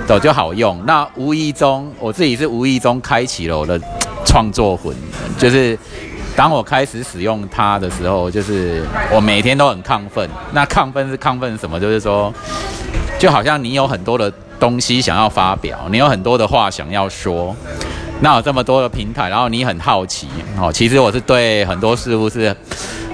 [0.06, 3.80] 走就好用，那无意中我自己是无意中开启了我的
[4.26, 4.94] 创作魂，
[5.38, 5.78] 就是
[6.37, 10.28] 当我开始使用它的时候，就是我每天都很亢奋。
[10.52, 11.80] 那亢奋是亢奋什么？
[11.80, 12.30] 就是说，
[13.18, 14.30] 就好像你有很多的
[14.64, 17.55] 东西想要发表，你有很多的话想要说，
[18.20, 20.72] 那有这么多的平台，然后你很好奇哦。
[20.72, 22.57] 其实我是对很多事物是。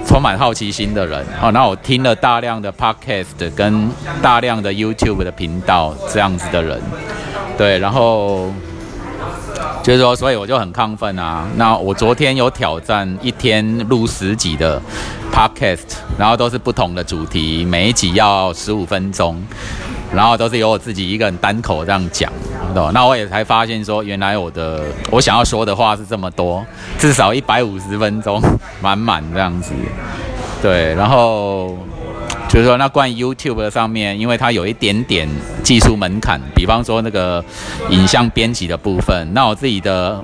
[0.03, 3.89] 充满好奇心的人，哦，那我听了大量的 podcast 跟
[4.21, 6.81] 大量的 YouTube 的频道，这样子的人，
[7.57, 8.51] 对，然后
[9.81, 11.47] 就是说，所以我就很亢奋啊。
[11.55, 14.81] 那我昨天有挑战一天录十集的
[15.31, 19.41] podcast，然后都是不同的主题，每一集要十五分钟。
[20.13, 22.31] 然后都是由我自己一个人单口这样讲，
[22.75, 26.65] 懂那我也才发现说，原来我的我想要说的话是这么多，
[26.97, 28.41] 至少一百五十分钟，
[28.81, 29.73] 满满这样子。
[30.61, 31.77] 对，然后
[32.49, 35.27] 就是说，那关于 YouTube 上面，因为它有一点点
[35.63, 37.43] 技术门槛，比方说那个
[37.89, 40.23] 影像编辑的部分，那我自己的。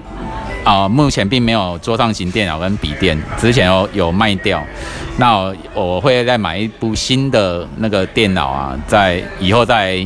[0.68, 4.62] 啊，目前并没有桌上型电脑跟笔电，之前有有卖掉。
[5.16, 10.06] 那我会再买一部新的那个电脑啊，在以后再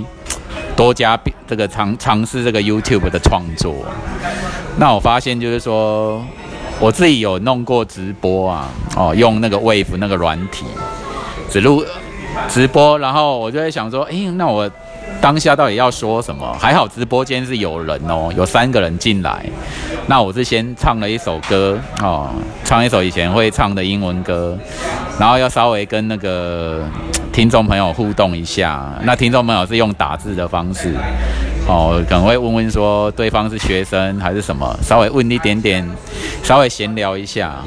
[0.75, 3.73] 多加这个尝尝试这个 YouTube 的创作。
[4.77, 6.23] 那我发现就是说，
[6.79, 10.65] 我自己有弄过直播啊，哦，用那个 Wave 那个软体，
[11.49, 11.83] 只录
[12.47, 14.69] 直播，然后我就在想说，哎，那我
[15.21, 16.51] 当下到底要说什么？
[16.59, 19.45] 还好直播间是有人哦，有三个人进来。
[20.07, 22.29] 那我是先唱了一首歌哦，
[22.65, 24.57] 唱一首以前会唱的英文歌，
[25.19, 26.83] 然后要稍微跟那个
[27.31, 28.91] 听众朋友互动一下。
[29.03, 30.95] 那听众朋友是用打字的方式
[31.67, 35.87] 哦，可能会问问说对方是学生还是什么，稍微问一点点，
[36.41, 37.57] 稍微闲聊一下。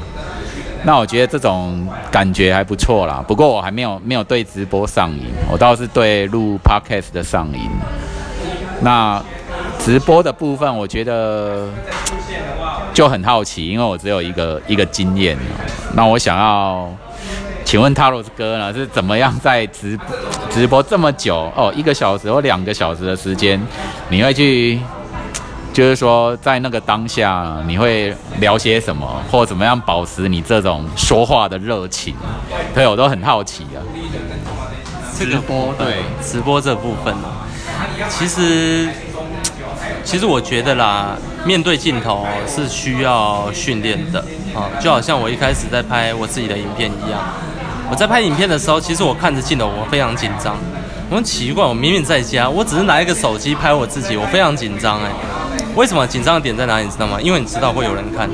[0.85, 3.23] 那我觉得这种感觉还不错啦。
[3.27, 7.69] 不过我还没有没有对直播上瘾，我倒是对录 podcast 的上瘾。
[8.81, 9.19] 那
[9.79, 11.67] 直播的部分，我觉得
[12.93, 15.35] 就很好奇，因为我只有一个一个经验。
[15.95, 16.87] 那我想要
[17.63, 19.97] 请问 Taros 哥呢，是怎么样在直
[20.51, 23.59] 直播这么久哦，一个小时或两个小时的时间，
[24.09, 24.79] 你会去？
[25.75, 32.15] 就是说，在那个当下，你会聊些什么，或怎么样保持你这种说话的热情？
[32.73, 33.83] 对我都很好奇啊。
[35.13, 37.27] 直播对直播这部分呢，
[38.07, 38.87] 其实
[40.05, 44.21] 其实我觉得啦，面对镜头是需要训练的
[44.53, 47.19] 啊，就好像我一开始在拍我自己的影片一样。
[47.91, 50.55] 我在拍影片的时候，其实我看着镜头，我非常紧张。
[51.09, 55.11] 我很奇怪，我明明在家，我只是拿一个手机拍我自己，我非常紧张哎。
[55.75, 56.85] 为什么紧张的点在哪里？
[56.85, 57.19] 你知道吗？
[57.21, 58.29] 因为你知道会有人看。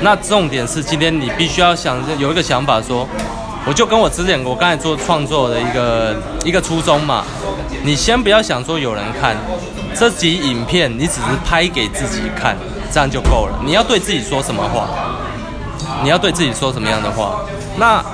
[0.00, 3.06] 那重点是今天你必须要想有一个想法，说
[3.66, 7.24] 我就跟我之前我刚才做创作的一个一个初衷嘛。
[7.82, 9.36] 你先不要想说有人看
[9.94, 12.56] 这集影片，你只是拍给自己看，
[12.92, 13.58] 这样就够了。
[13.64, 14.88] 你要对自己说什么话？
[16.02, 17.40] 你要对自己说什么样的话？
[17.78, 18.04] 那。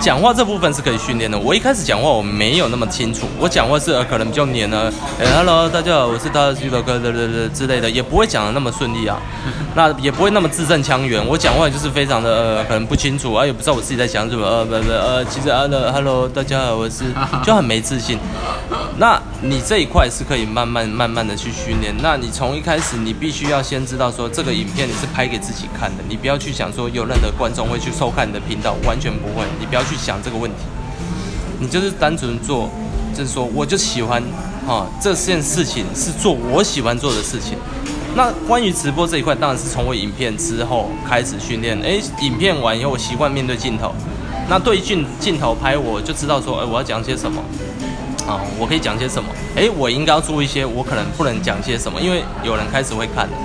[0.00, 1.38] 讲话这部分是可以训练的。
[1.38, 4.90] 我一开始讲话我没有那么清楚，我讲话是可能比较黏的。
[5.20, 9.20] 哎，Hello，大家好，我是大家基哥哥的的之类的，也不会讲的那么顺利啊。
[9.76, 11.24] 那也不会那么字正腔圆。
[11.24, 14.46] 我讲话就是非常的呃，可能不清楚，啊，也不知道我自己在想什么。
[14.46, 17.04] 呃，不不呃，其实啊的 Hello，大家好，我是
[17.44, 18.18] 就很没自信。
[18.96, 21.94] 那你这一块是可以慢慢慢慢的去训练。
[22.02, 29.44] 那你从一开始你必须要先知道说这个影片你是拍给自己看的，你不要去想说有任何观众会去收看你的频道，完全不会。
[29.58, 29.89] 你不要去。
[29.90, 30.58] 去想这个问题，
[31.58, 32.70] 你就是单纯做，
[33.12, 34.22] 就是说，我就喜欢，
[34.64, 37.58] 哈，这件事情是做我喜欢做的事情。
[38.14, 41.76] 那关于直播这一块，当然是从我影片之后开始训练。
[41.80, 43.92] 诶，影片完以后，我习惯面对镜头，
[44.48, 47.42] 那对镜镜头拍，我就知道说，诶，我要讲些什么，
[48.28, 53.36] 啊，我可以讲些什么，诶，我应该要做一些，我可能不能讲些什么，因为有人开始会看的，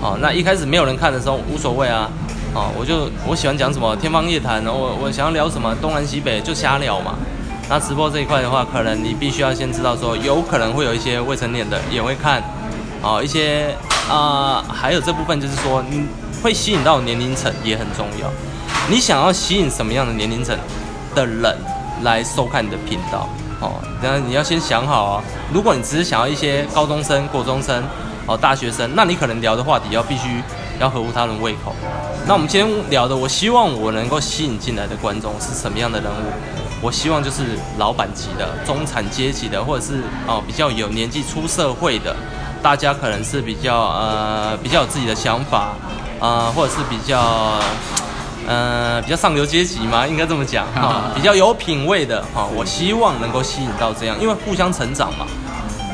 [0.00, 2.10] 哦，那一开始没有人看的时候，无所谓啊。
[2.56, 7.14] 哦，我就我喜欢讲什么天方夜谭，我我想要聊什么东南西北就瞎聊嘛。
[7.68, 12.42] 那直播这一块的话，可能你必须要先知道说，有可能会有一些未成年的也会看，
[13.02, 13.76] 哦，一些
[14.08, 16.06] 啊，还有这部分就是说，你
[16.42, 18.30] 会吸引到年龄层也很重要。
[18.88, 20.56] 你想要吸引什么样的年龄层
[21.14, 21.54] 的人
[22.00, 23.28] 来收看你的频道？
[23.60, 25.22] 哦，那你要先想好啊。
[25.52, 27.84] 如果你只是想要一些高中生、国中生、
[28.24, 30.42] 哦大学生，那你可能聊的话题要必须
[30.78, 31.74] 要合乎他人胃口。
[32.26, 36.32] 那我们今天聊的，我希望我能够吸引进来的观众是什么样的人物？
[36.82, 42.14] 我希望就是老板级的、中产阶级的，或者是哦比较有年纪出社会的，
[42.62, 45.72] 大家可能是比较呃比较有自己的想法
[46.20, 47.58] 啊，或者是比较
[48.46, 52.46] 呃比较上流阶级嘛，应该这么讲哈， 比较有品味的哈。
[52.54, 55.26] 我希望能够吸引到这样，因为互相成长嘛。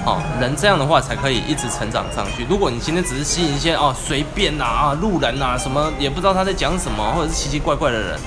[0.05, 2.45] 哦，人这样的话才可以一直成长上去。
[2.49, 8.19] 如果你今天只是吸引一些哦随便呐啊路人呐什么也不知道他在讲什么，或者是奇奇怪怪的人，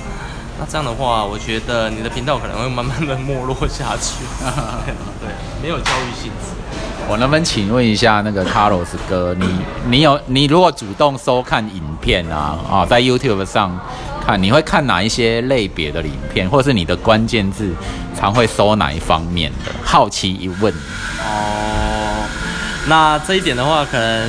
[0.57, 4.23] 那这样的话，我觉得你的频道可能会慢慢的没落下去。
[5.19, 5.27] 对，
[5.61, 6.55] 没有教育性质。
[7.07, 9.45] 我能不能请问一下那个 Carlos 哥，你
[9.89, 13.77] 你有你如果主动收看影片啊啊，在 YouTube 上
[14.25, 17.71] 看，你会看哪一些类别的影片，或是你的关键字
[18.17, 19.71] 常会搜哪一方面的？
[19.83, 20.73] 好奇一问。
[21.19, 22.25] 哦，
[22.87, 24.27] 那这一点的话，可能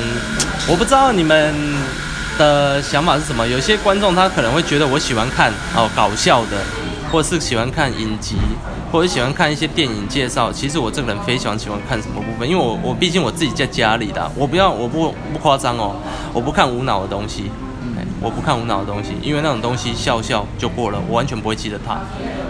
[0.67, 1.55] 我不知道你们
[2.37, 3.47] 的想法是什么。
[3.47, 6.57] 有些观众他可能会觉得我喜欢看哦搞笑的，
[7.11, 8.35] 或是喜欢看影集，
[8.91, 10.53] 或者喜欢看一些电影介绍。
[10.53, 15.95] 其实我这个人非常喜欢看什么部分，因为我我毕竟我自己在家里的，我不要我不不夸张哦，
[16.33, 17.49] 我不看无脑的东西。
[18.19, 21.99] 我不看无脑的东西，因为那种东西笑笑就过了，我完全不会记得它。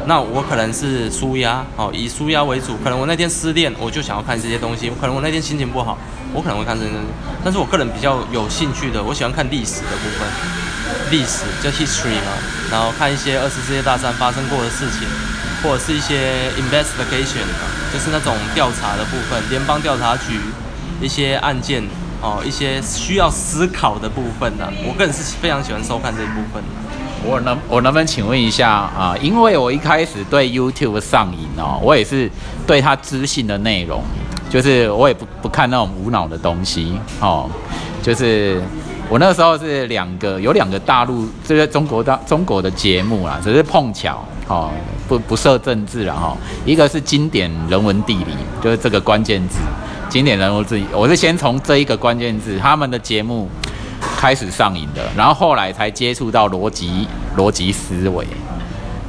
[0.05, 2.77] 那我可能是舒压，哦，以舒压为主。
[2.81, 4.89] 可能我那天失恋，我就想要看这些东西。
[4.99, 5.97] 可能我那天心情不好，
[6.33, 7.07] 我可能会看这些东西。
[7.43, 10.27] 但是我个人比较有兴趣的，我喜欢看历史的部分，
[11.11, 12.31] 历史叫 history 嘛。
[12.71, 15.05] 然后看一些二次世界大战发生过的事情，
[15.61, 17.43] 或者是一些 investigation，
[17.91, 20.39] 就是那种调查的部分，联邦调查局
[21.01, 21.83] 一些案件。
[22.21, 26.63] 哦，一些需要思考的部分呢，我个人是非常喜欢收看这一部分
[27.25, 29.15] 我能我能不能请问一下啊？
[29.21, 32.29] 因为我一开始对 YouTube 上瘾哦，我也是
[32.65, 34.01] 对他知性的内容
[34.49, 37.49] 就是我也不不看那种无脑的东西哦，
[38.01, 38.61] 就是
[39.09, 44.71] 我那时候是两个有两个大陆这个中国大中国的节目啦，只是碰巧哦，
[45.07, 49.57] 不不设政治了哈、一个是经典人文地理，就是这个关键字，
[50.09, 53.49] 经典人文地理，我是先从这一个关键字他们的节目
[54.17, 58.25] 开始上瘾的，然后后来才接触到逻辑逻辑思维。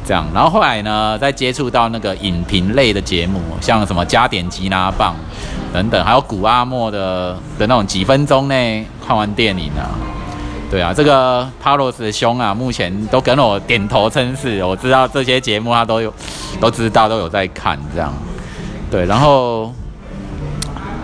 [0.04, 5.14] 这样，然后后来呢，再接触到那个影评类的节目，像什么加点吉拿棒
[5.72, 9.92] 等等，还有古阿莫的的那种几分钟内看完电影啊。
[10.70, 16.12] 对啊，这个帕罗斯兄啊，目前都跟我点头称是，我知道这些节目他都有
[16.58, 18.12] 都知道，都有在看这样。
[18.90, 19.70] 对，然后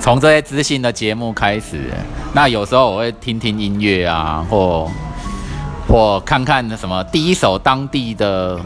[0.04, 1.90] 从这些资讯的节目开始，
[2.34, 4.86] 那有时候我会听听音乐啊，或
[5.88, 8.60] 或看看什么第一手当地的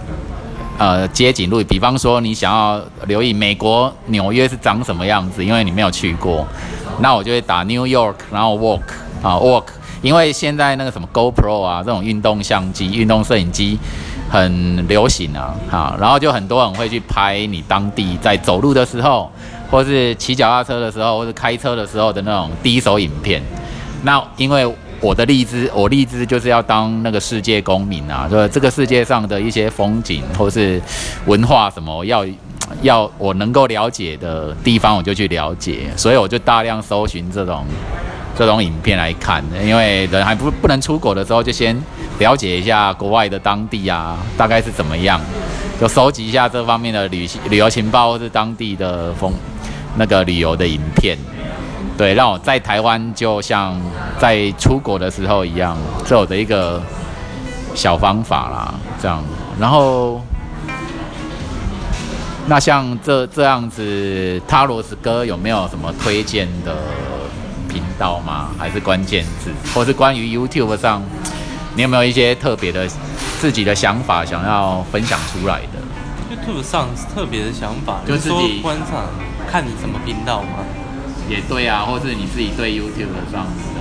[0.79, 6.45] 呃街景录，比方说你想要留意美国纽约是长什么样子，因为你没有去过，
[6.99, 8.83] 那我就会打 New York，然后 walk
[9.23, 9.67] 啊 walk，
[10.03, 13.79] 因为现在那个什么 GoPro 啊这种运动相机、运动摄影机
[14.29, 19.31] 很流行啊，哈，然后就很多人会去拍你当地在走路的时候，
[19.71, 23.43] 或是骑脚踏车的时候，或是开车的时候的那种第一手影片。
[24.03, 30.81] 那因为我的立志，我立志就是要当那个世界公民啊，就是这个世界上的一些风景或是
[31.27, 32.25] 文化什么，要
[32.83, 37.65] 要我能够了解的地方，我就去了解，所以我就大量搜寻这种
[38.37, 41.77] 这种影片来看，因为人还不不能出国的时候，就先
[42.19, 45.21] 了解一下国外的当地啊，大概是怎么样，
[45.81, 49.33] 就收集一下这方面的旅行旅游情报或是当地的风
[49.97, 51.17] 那个旅游的影片。
[51.97, 53.77] 对，让我在台湾就像
[54.21, 55.77] 在出国的时候一样，
[56.07, 56.81] 这我的一个
[57.75, 59.21] 小方法啦，这样。
[59.59, 60.21] 然后，
[62.47, 66.77] 那像这这样子，塔罗斯哥有没有什么推荐的
[67.69, 68.51] 频道吗？
[68.57, 71.03] 还是关键字，或是关于 YouTube 上，
[71.75, 72.87] 你有没有一些特别的
[73.41, 75.81] 自己的想法想要分享出来的
[76.31, 79.03] ？YouTube 上特别的想法，就自己观赏
[79.51, 80.65] 看你什么频道吗？
[81.29, 83.81] 也对啊，或是你自己对 YouTube 上的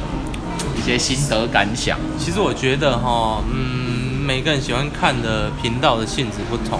[0.77, 1.97] 一些心得感想。
[2.17, 6.79] 其实我觉得哈，嗯，每个人喜欢看的频道的性质不同。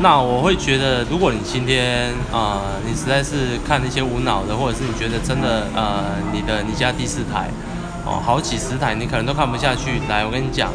[0.00, 7.48] 那我会觉得，如果你今天啊、呃你实在是看那些无脑的，或者是你觉得真的呃，你的你家第四台
[8.04, 10.00] 哦，好几十台你可能都看不下去。
[10.08, 10.72] 来，我跟你讲，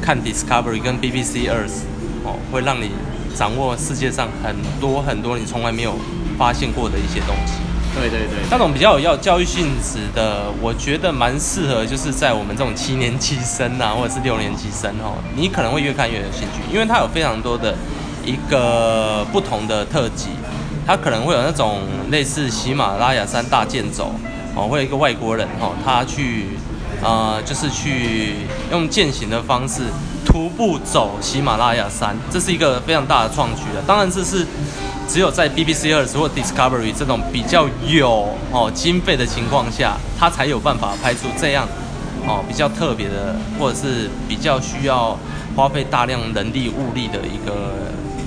[0.00, 1.82] 看 Discovery 跟 BBC Earth
[2.24, 2.92] 哦，会让你
[3.34, 5.96] 掌握世界上很多很多你从来没有
[6.38, 7.54] 发现过的一些东西。
[7.94, 17.74] 对对对，那种比较有要教育性质的，我觉得蛮适合，就是在我们这种七年级生啊，或者是六年级生哦，你可能会越看越有兴趣，因为它有非常多的
[18.24, 20.28] 一个不同的特辑，
[20.86, 21.80] 它可能会有那种
[22.10, 24.14] 类似喜马拉雅山大健走
[24.54, 26.46] 哦，会有一个外国人哦，他去
[27.02, 28.36] 呃，就是去
[28.70, 29.82] 用践行的方式
[30.24, 33.82] 徒步走喜马拉雅山，这是一个非常大的创举了。
[33.86, 34.46] 当然，这是
[35.08, 41.66] 只有在 BBC 二十或 Discovery 这种比较有哦经费的情况下，它才有办法拍出这样
[42.26, 45.18] 哦比较特别的，或者是比较需要
[45.54, 47.54] 花费大量人力物力的一个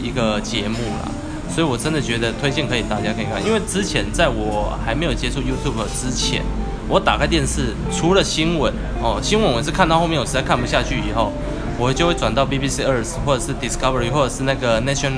[0.01, 1.11] 一个节目啦。
[1.49, 6.43] 所以我真的觉得推荐可以大家可以看，因为之前在我还没有接触 YouTube 之前，
[6.89, 11.31] 我打开电视除了新闻哦，新闻我是看到后面我实在看不下去以后，
[11.79, 15.13] 我就会转到 BBC Earth 或者是 Discovery 或者是那个 Nation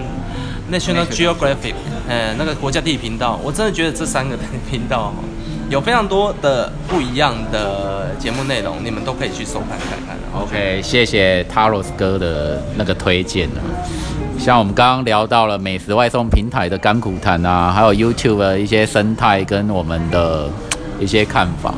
[0.72, 1.74] National Geographic，
[2.08, 4.38] 呃，那个国家地理频道，我真的觉得这三个
[4.70, 5.14] 频道
[5.70, 10.18] 有非常多的不一样的节目内容，你们都可以去收看看看。
[10.34, 13.60] OK，谢谢 Taros 哥的那个推荐啊。
[14.40, 20.50] 像我们刚刚聊到了美食外送平台的甘苦谈啊，还有 YouTube 的一些生态跟我们的
[21.00, 21.74] 一些看法。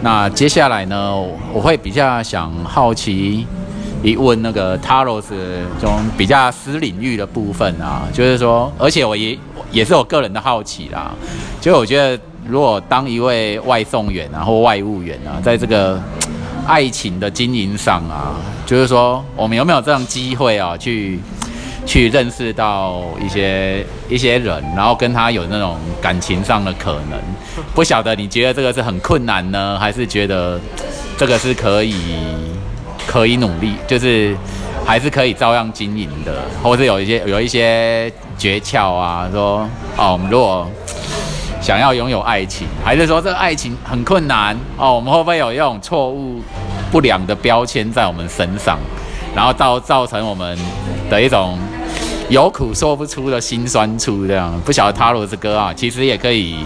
[0.00, 1.12] 那接下来呢，
[1.52, 3.44] 我会比较想好奇
[4.02, 5.24] 一问那个 Taros
[5.80, 9.38] 这种比较私领域的部分啊，就是说，而且我也
[9.70, 11.12] 也是我个人的好奇啦，
[11.60, 16.00] 就我觉得如果当一位外送员啊或外务员啊，在这个
[16.66, 21.18] 爱情的经营上啊，就是说我们有没有这样机会啊，去
[21.84, 27.18] 去认识到一些一些人，然后跟他有那种感情上的可能？
[27.74, 30.60] 不晓得你觉得这个是很困难呢，还是觉得
[31.16, 31.94] 这个是可以
[33.08, 34.36] 可以努力，就是
[34.84, 40.70] 还是可以照样经营的，或是有一些有一些诀窍啊，说哦，我们如果
[41.58, 44.94] 想要拥有爱情，还是说这个爱情很困难哦？
[44.94, 46.42] 我们会不会有一种错误、
[46.92, 48.78] 不良的标签在我们身上，
[49.34, 50.56] 然后造造成我们
[51.08, 51.58] 的一种
[52.28, 56.56] 有苦说不出的辛酸处，这样不晓得塔罗之哥啊，其实也可以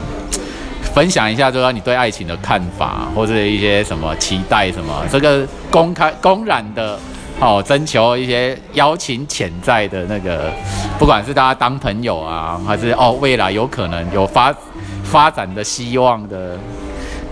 [0.94, 6.98] 分享一下，就说你对爱情的看法，或者一些什么期待什么，这个公开公然的
[7.40, 10.52] 哦，征求一些邀请潜在的那个，
[10.98, 14.54] 不管是大家当朋友啊，还是哦未来有可能有发
[15.02, 16.58] 发展的希望的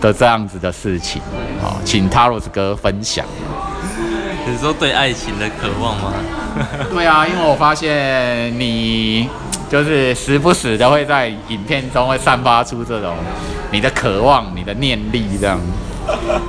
[0.01, 1.21] 的这样子的事情，
[1.63, 3.25] 哦，请塔罗斯哥分享。
[4.47, 6.13] 你说对爱情的渴望吗？
[6.91, 9.29] 对啊，因为我发现你
[9.71, 13.15] 就是时不时的会在影片中会散发出这种
[13.71, 15.61] 你的渴望、你的念力这样，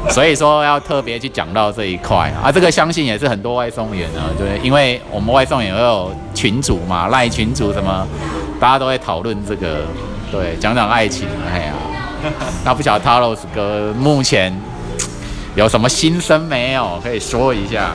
[0.09, 2.51] 所以说要特别去讲到这一块啊。
[2.51, 8.07] 这个相信也是很多外送员啊，对，因为我们外送员会有群主嘛，赖群主什么，
[8.59, 9.81] 大家都会讨论这个，
[10.31, 11.73] 对，讲讲爱情，哎呀，
[12.65, 14.51] 那不晓得 Taros 哥目前
[15.53, 17.91] 有什么心声没有，可以说一下。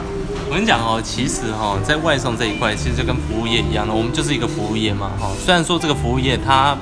[0.48, 5.10] 我跟你讲哦，其实哈，在外送这一块，其实就跟服务业一样的，我们就是一个服务业嘛。
[5.18, 6.76] 哈，虽然说这个服务业它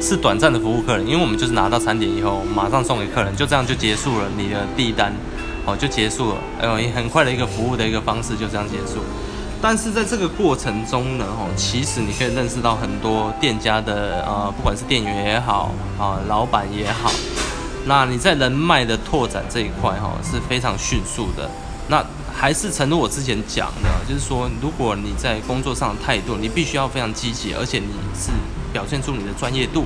[0.00, 5.12] 是短暂的服务客人，因为我们就是拿到餐点以后，马上送给客人，就这样就结束了你的第一单，
[5.66, 6.36] 哦，就结束了。
[6.62, 9.02] 哎呦，很快的一个服务的一个方式就这样结束。
[9.60, 17.12] 但是在这个过程中呢，哦，其实你可以认识到很多店家的呃，不管是店员也好啊，老板也好，
[17.84, 21.50] 那你在人脉的拓展这一块哈是非常迅速的。
[21.88, 28.30] 那还是诚如我之前讲的，就是说，如果你在工作上的态度，你必须要非常积极，而且你是
[28.72, 29.84] 表现出你的专业度，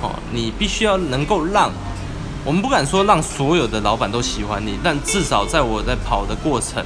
[0.00, 1.70] 哦，你必须要能够让，
[2.44, 6.84] 我们不敢说让所有的老板都喜欢你，但至少在我在跑的过程，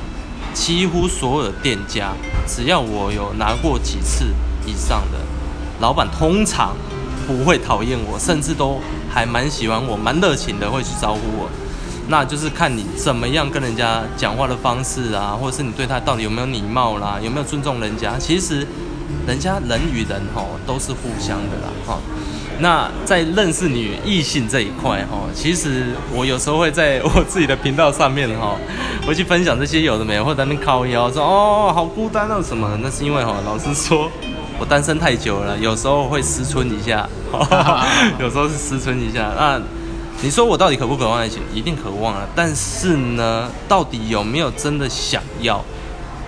[0.54, 2.12] 几乎所有的店家，
[2.46, 4.26] 只要我有拿过几次
[4.66, 5.18] 以上的，
[5.80, 6.74] 老板通常
[7.26, 11.48] 不会讨厌我，甚至都还蛮喜欢我，蛮热情的会去招呼我。
[12.10, 18.18] 那就是看你怎么样跟人家讲话的方式啊，或者是你对他到底有没有礼貌啦，有没有尊重人家。
[18.18, 18.66] 其实，
[19.26, 21.98] 人家人与人吼都是互相的啦，哈。
[22.60, 28.56] 那在认识女异性这一块哈，其实我有时候会在 我自己的频道上面哈，
[29.06, 32.76] 会去分享这些有的没有，或者在那靠腰说哦好孤单啊什么。
[32.82, 34.10] 那是因为哈，老实说，
[34.58, 37.06] 我单身太久了，有时候会失春一下，
[38.18, 39.60] 有时候是失春一下那。
[40.20, 41.40] 你说我到底渴不渴望爱情？
[41.54, 42.26] 一定渴望啊！
[42.34, 45.64] 但是呢，到底有没有真的想要？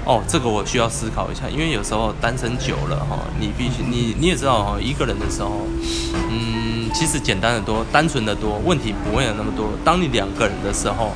[0.05, 1.51] 哦，这个我需要思考一下。
[1.51, 5.67] 因为有时候单身久了哈，你必须你你也知道哈，一个人的时候，
[6.31, 9.71] 嗯，其实简单的多，单纯的多，问题不会有那么多。
[9.85, 11.13] 当你两个人的时候，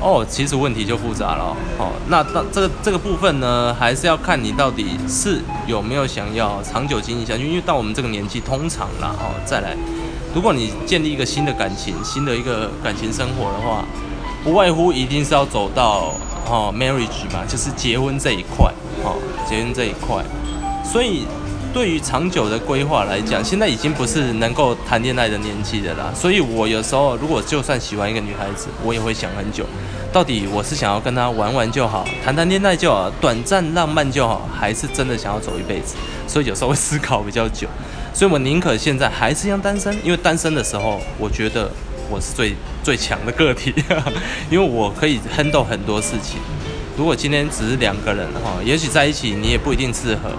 [0.00, 1.54] 哦，其实问题就复杂了。
[1.76, 7.46] 哦，那到这个这个部分呢，还是要看你到底是有没有想要长久经营下去。
[7.46, 9.76] 因为到我们这个年纪，通常啦，哦，再来。
[10.34, 13.84] 如果你建立一个新的感情、新的一个感情生活的话，
[14.44, 16.14] 不外乎一定是要走到
[16.46, 18.72] 哦 marriage 嘛，就是结婚这一块，
[19.02, 19.16] 哦，
[19.48, 20.24] 结婚这一块。
[20.84, 21.26] 所以
[21.74, 26.12] 对于长久的规划来讲，现在已经不是能够谈恋爱的年纪的啦。
[26.14, 29.64] 所以我有时候如果就算喜欢一个女孩子，我也会想很久，
[30.12, 35.96] 到底我是想要跟她玩玩就好，谈谈恋爱就好，短暂浪漫就好，还是真的想要走一辈子？
[36.26, 37.68] 所以有时候会思考比较久。
[38.12, 41.70] 所以我宁可现在还是一样单身，因为单身的时候，我觉得
[42.10, 43.72] 我是最最强的个体，
[44.50, 46.40] 因为我可以 handle 很多事情。
[46.96, 50.30] 如果今天只是两个人哈，也许在一起你也不一定适合。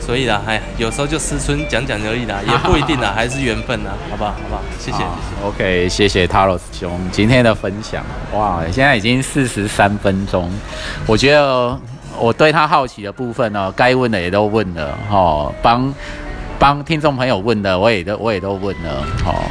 [0.00, 4.30] 所以啦，哎，有时候就思春讲讲而已啦，也不一定啦， 还是缘分啦，好不好？
[4.30, 4.62] 好不好？
[4.80, 5.46] 谢谢，谢谢。
[5.46, 8.02] OK，谢谢 Taros 兄今天的分享。
[8.32, 10.50] 哇，现在已经四十三分钟，
[11.06, 11.78] 我觉得
[12.18, 15.92] 我对他好奇的部分呢，该问的也都问了，哈，帮。
[16.58, 19.44] 帮听众朋友问的，我也都我也都问了，好，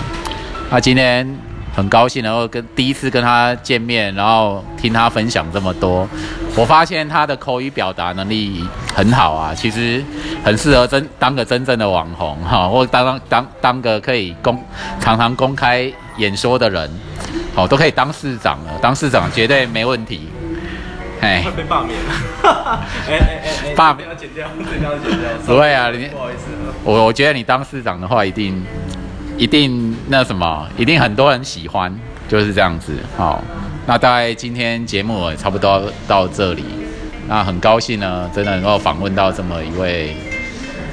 [0.70, 1.26] 那今天
[1.74, 6.08] 很高兴，然后跟第一次跟他见面，然后听他分享这么多，
[6.56, 10.04] 我发现他的口语表达能力很好啊，其实
[10.44, 14.62] 很适合真当个真正的网红哈，或当当当当个可以公
[15.00, 16.92] 常常公开演说的人，
[17.56, 20.28] 好，都可以当市长了，当市长绝对没问题。
[21.20, 22.14] 哎，会被罢免了。
[23.10, 25.30] 哎哎哎，罢免要剪掉，这要剪掉。
[25.48, 26.46] 不会啊，你不好意思。
[26.88, 28.64] 我我觉得你当市长的话，一定
[29.38, 31.94] 一定那什么，一定很多人喜欢，
[32.30, 32.94] 就是这样子。
[33.18, 33.44] 好，
[33.86, 36.64] 那大概今天节目也差不多到这里。
[37.28, 40.16] 那很高兴呢，真的能够访问到这么一位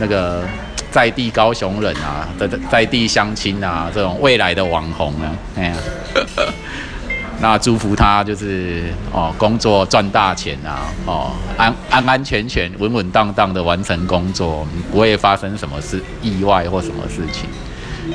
[0.01, 0.43] 那个
[0.91, 5.77] 在地高雄人啊，在在地相亲啊，这种未来的网红啊，哎呀。
[7.41, 17.49] 那祝福他就是哦，工作赚大钱啊，哦，安安安全全、稳稳当当的完成工作，不会发生什么事意外或什么事情。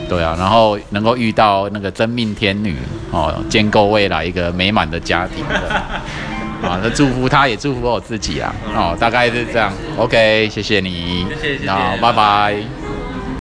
[0.07, 2.77] 对啊，然后能够遇到那个真命天女
[3.11, 5.43] 哦，建构未来一个美满的家庭。
[6.61, 8.53] 啊，那祝福他，也祝福我自己啊。
[8.75, 9.71] 哦，大概是这样。
[9.97, 11.25] OK，谢谢你。
[11.29, 12.78] 谢谢谢谢好，拜拜。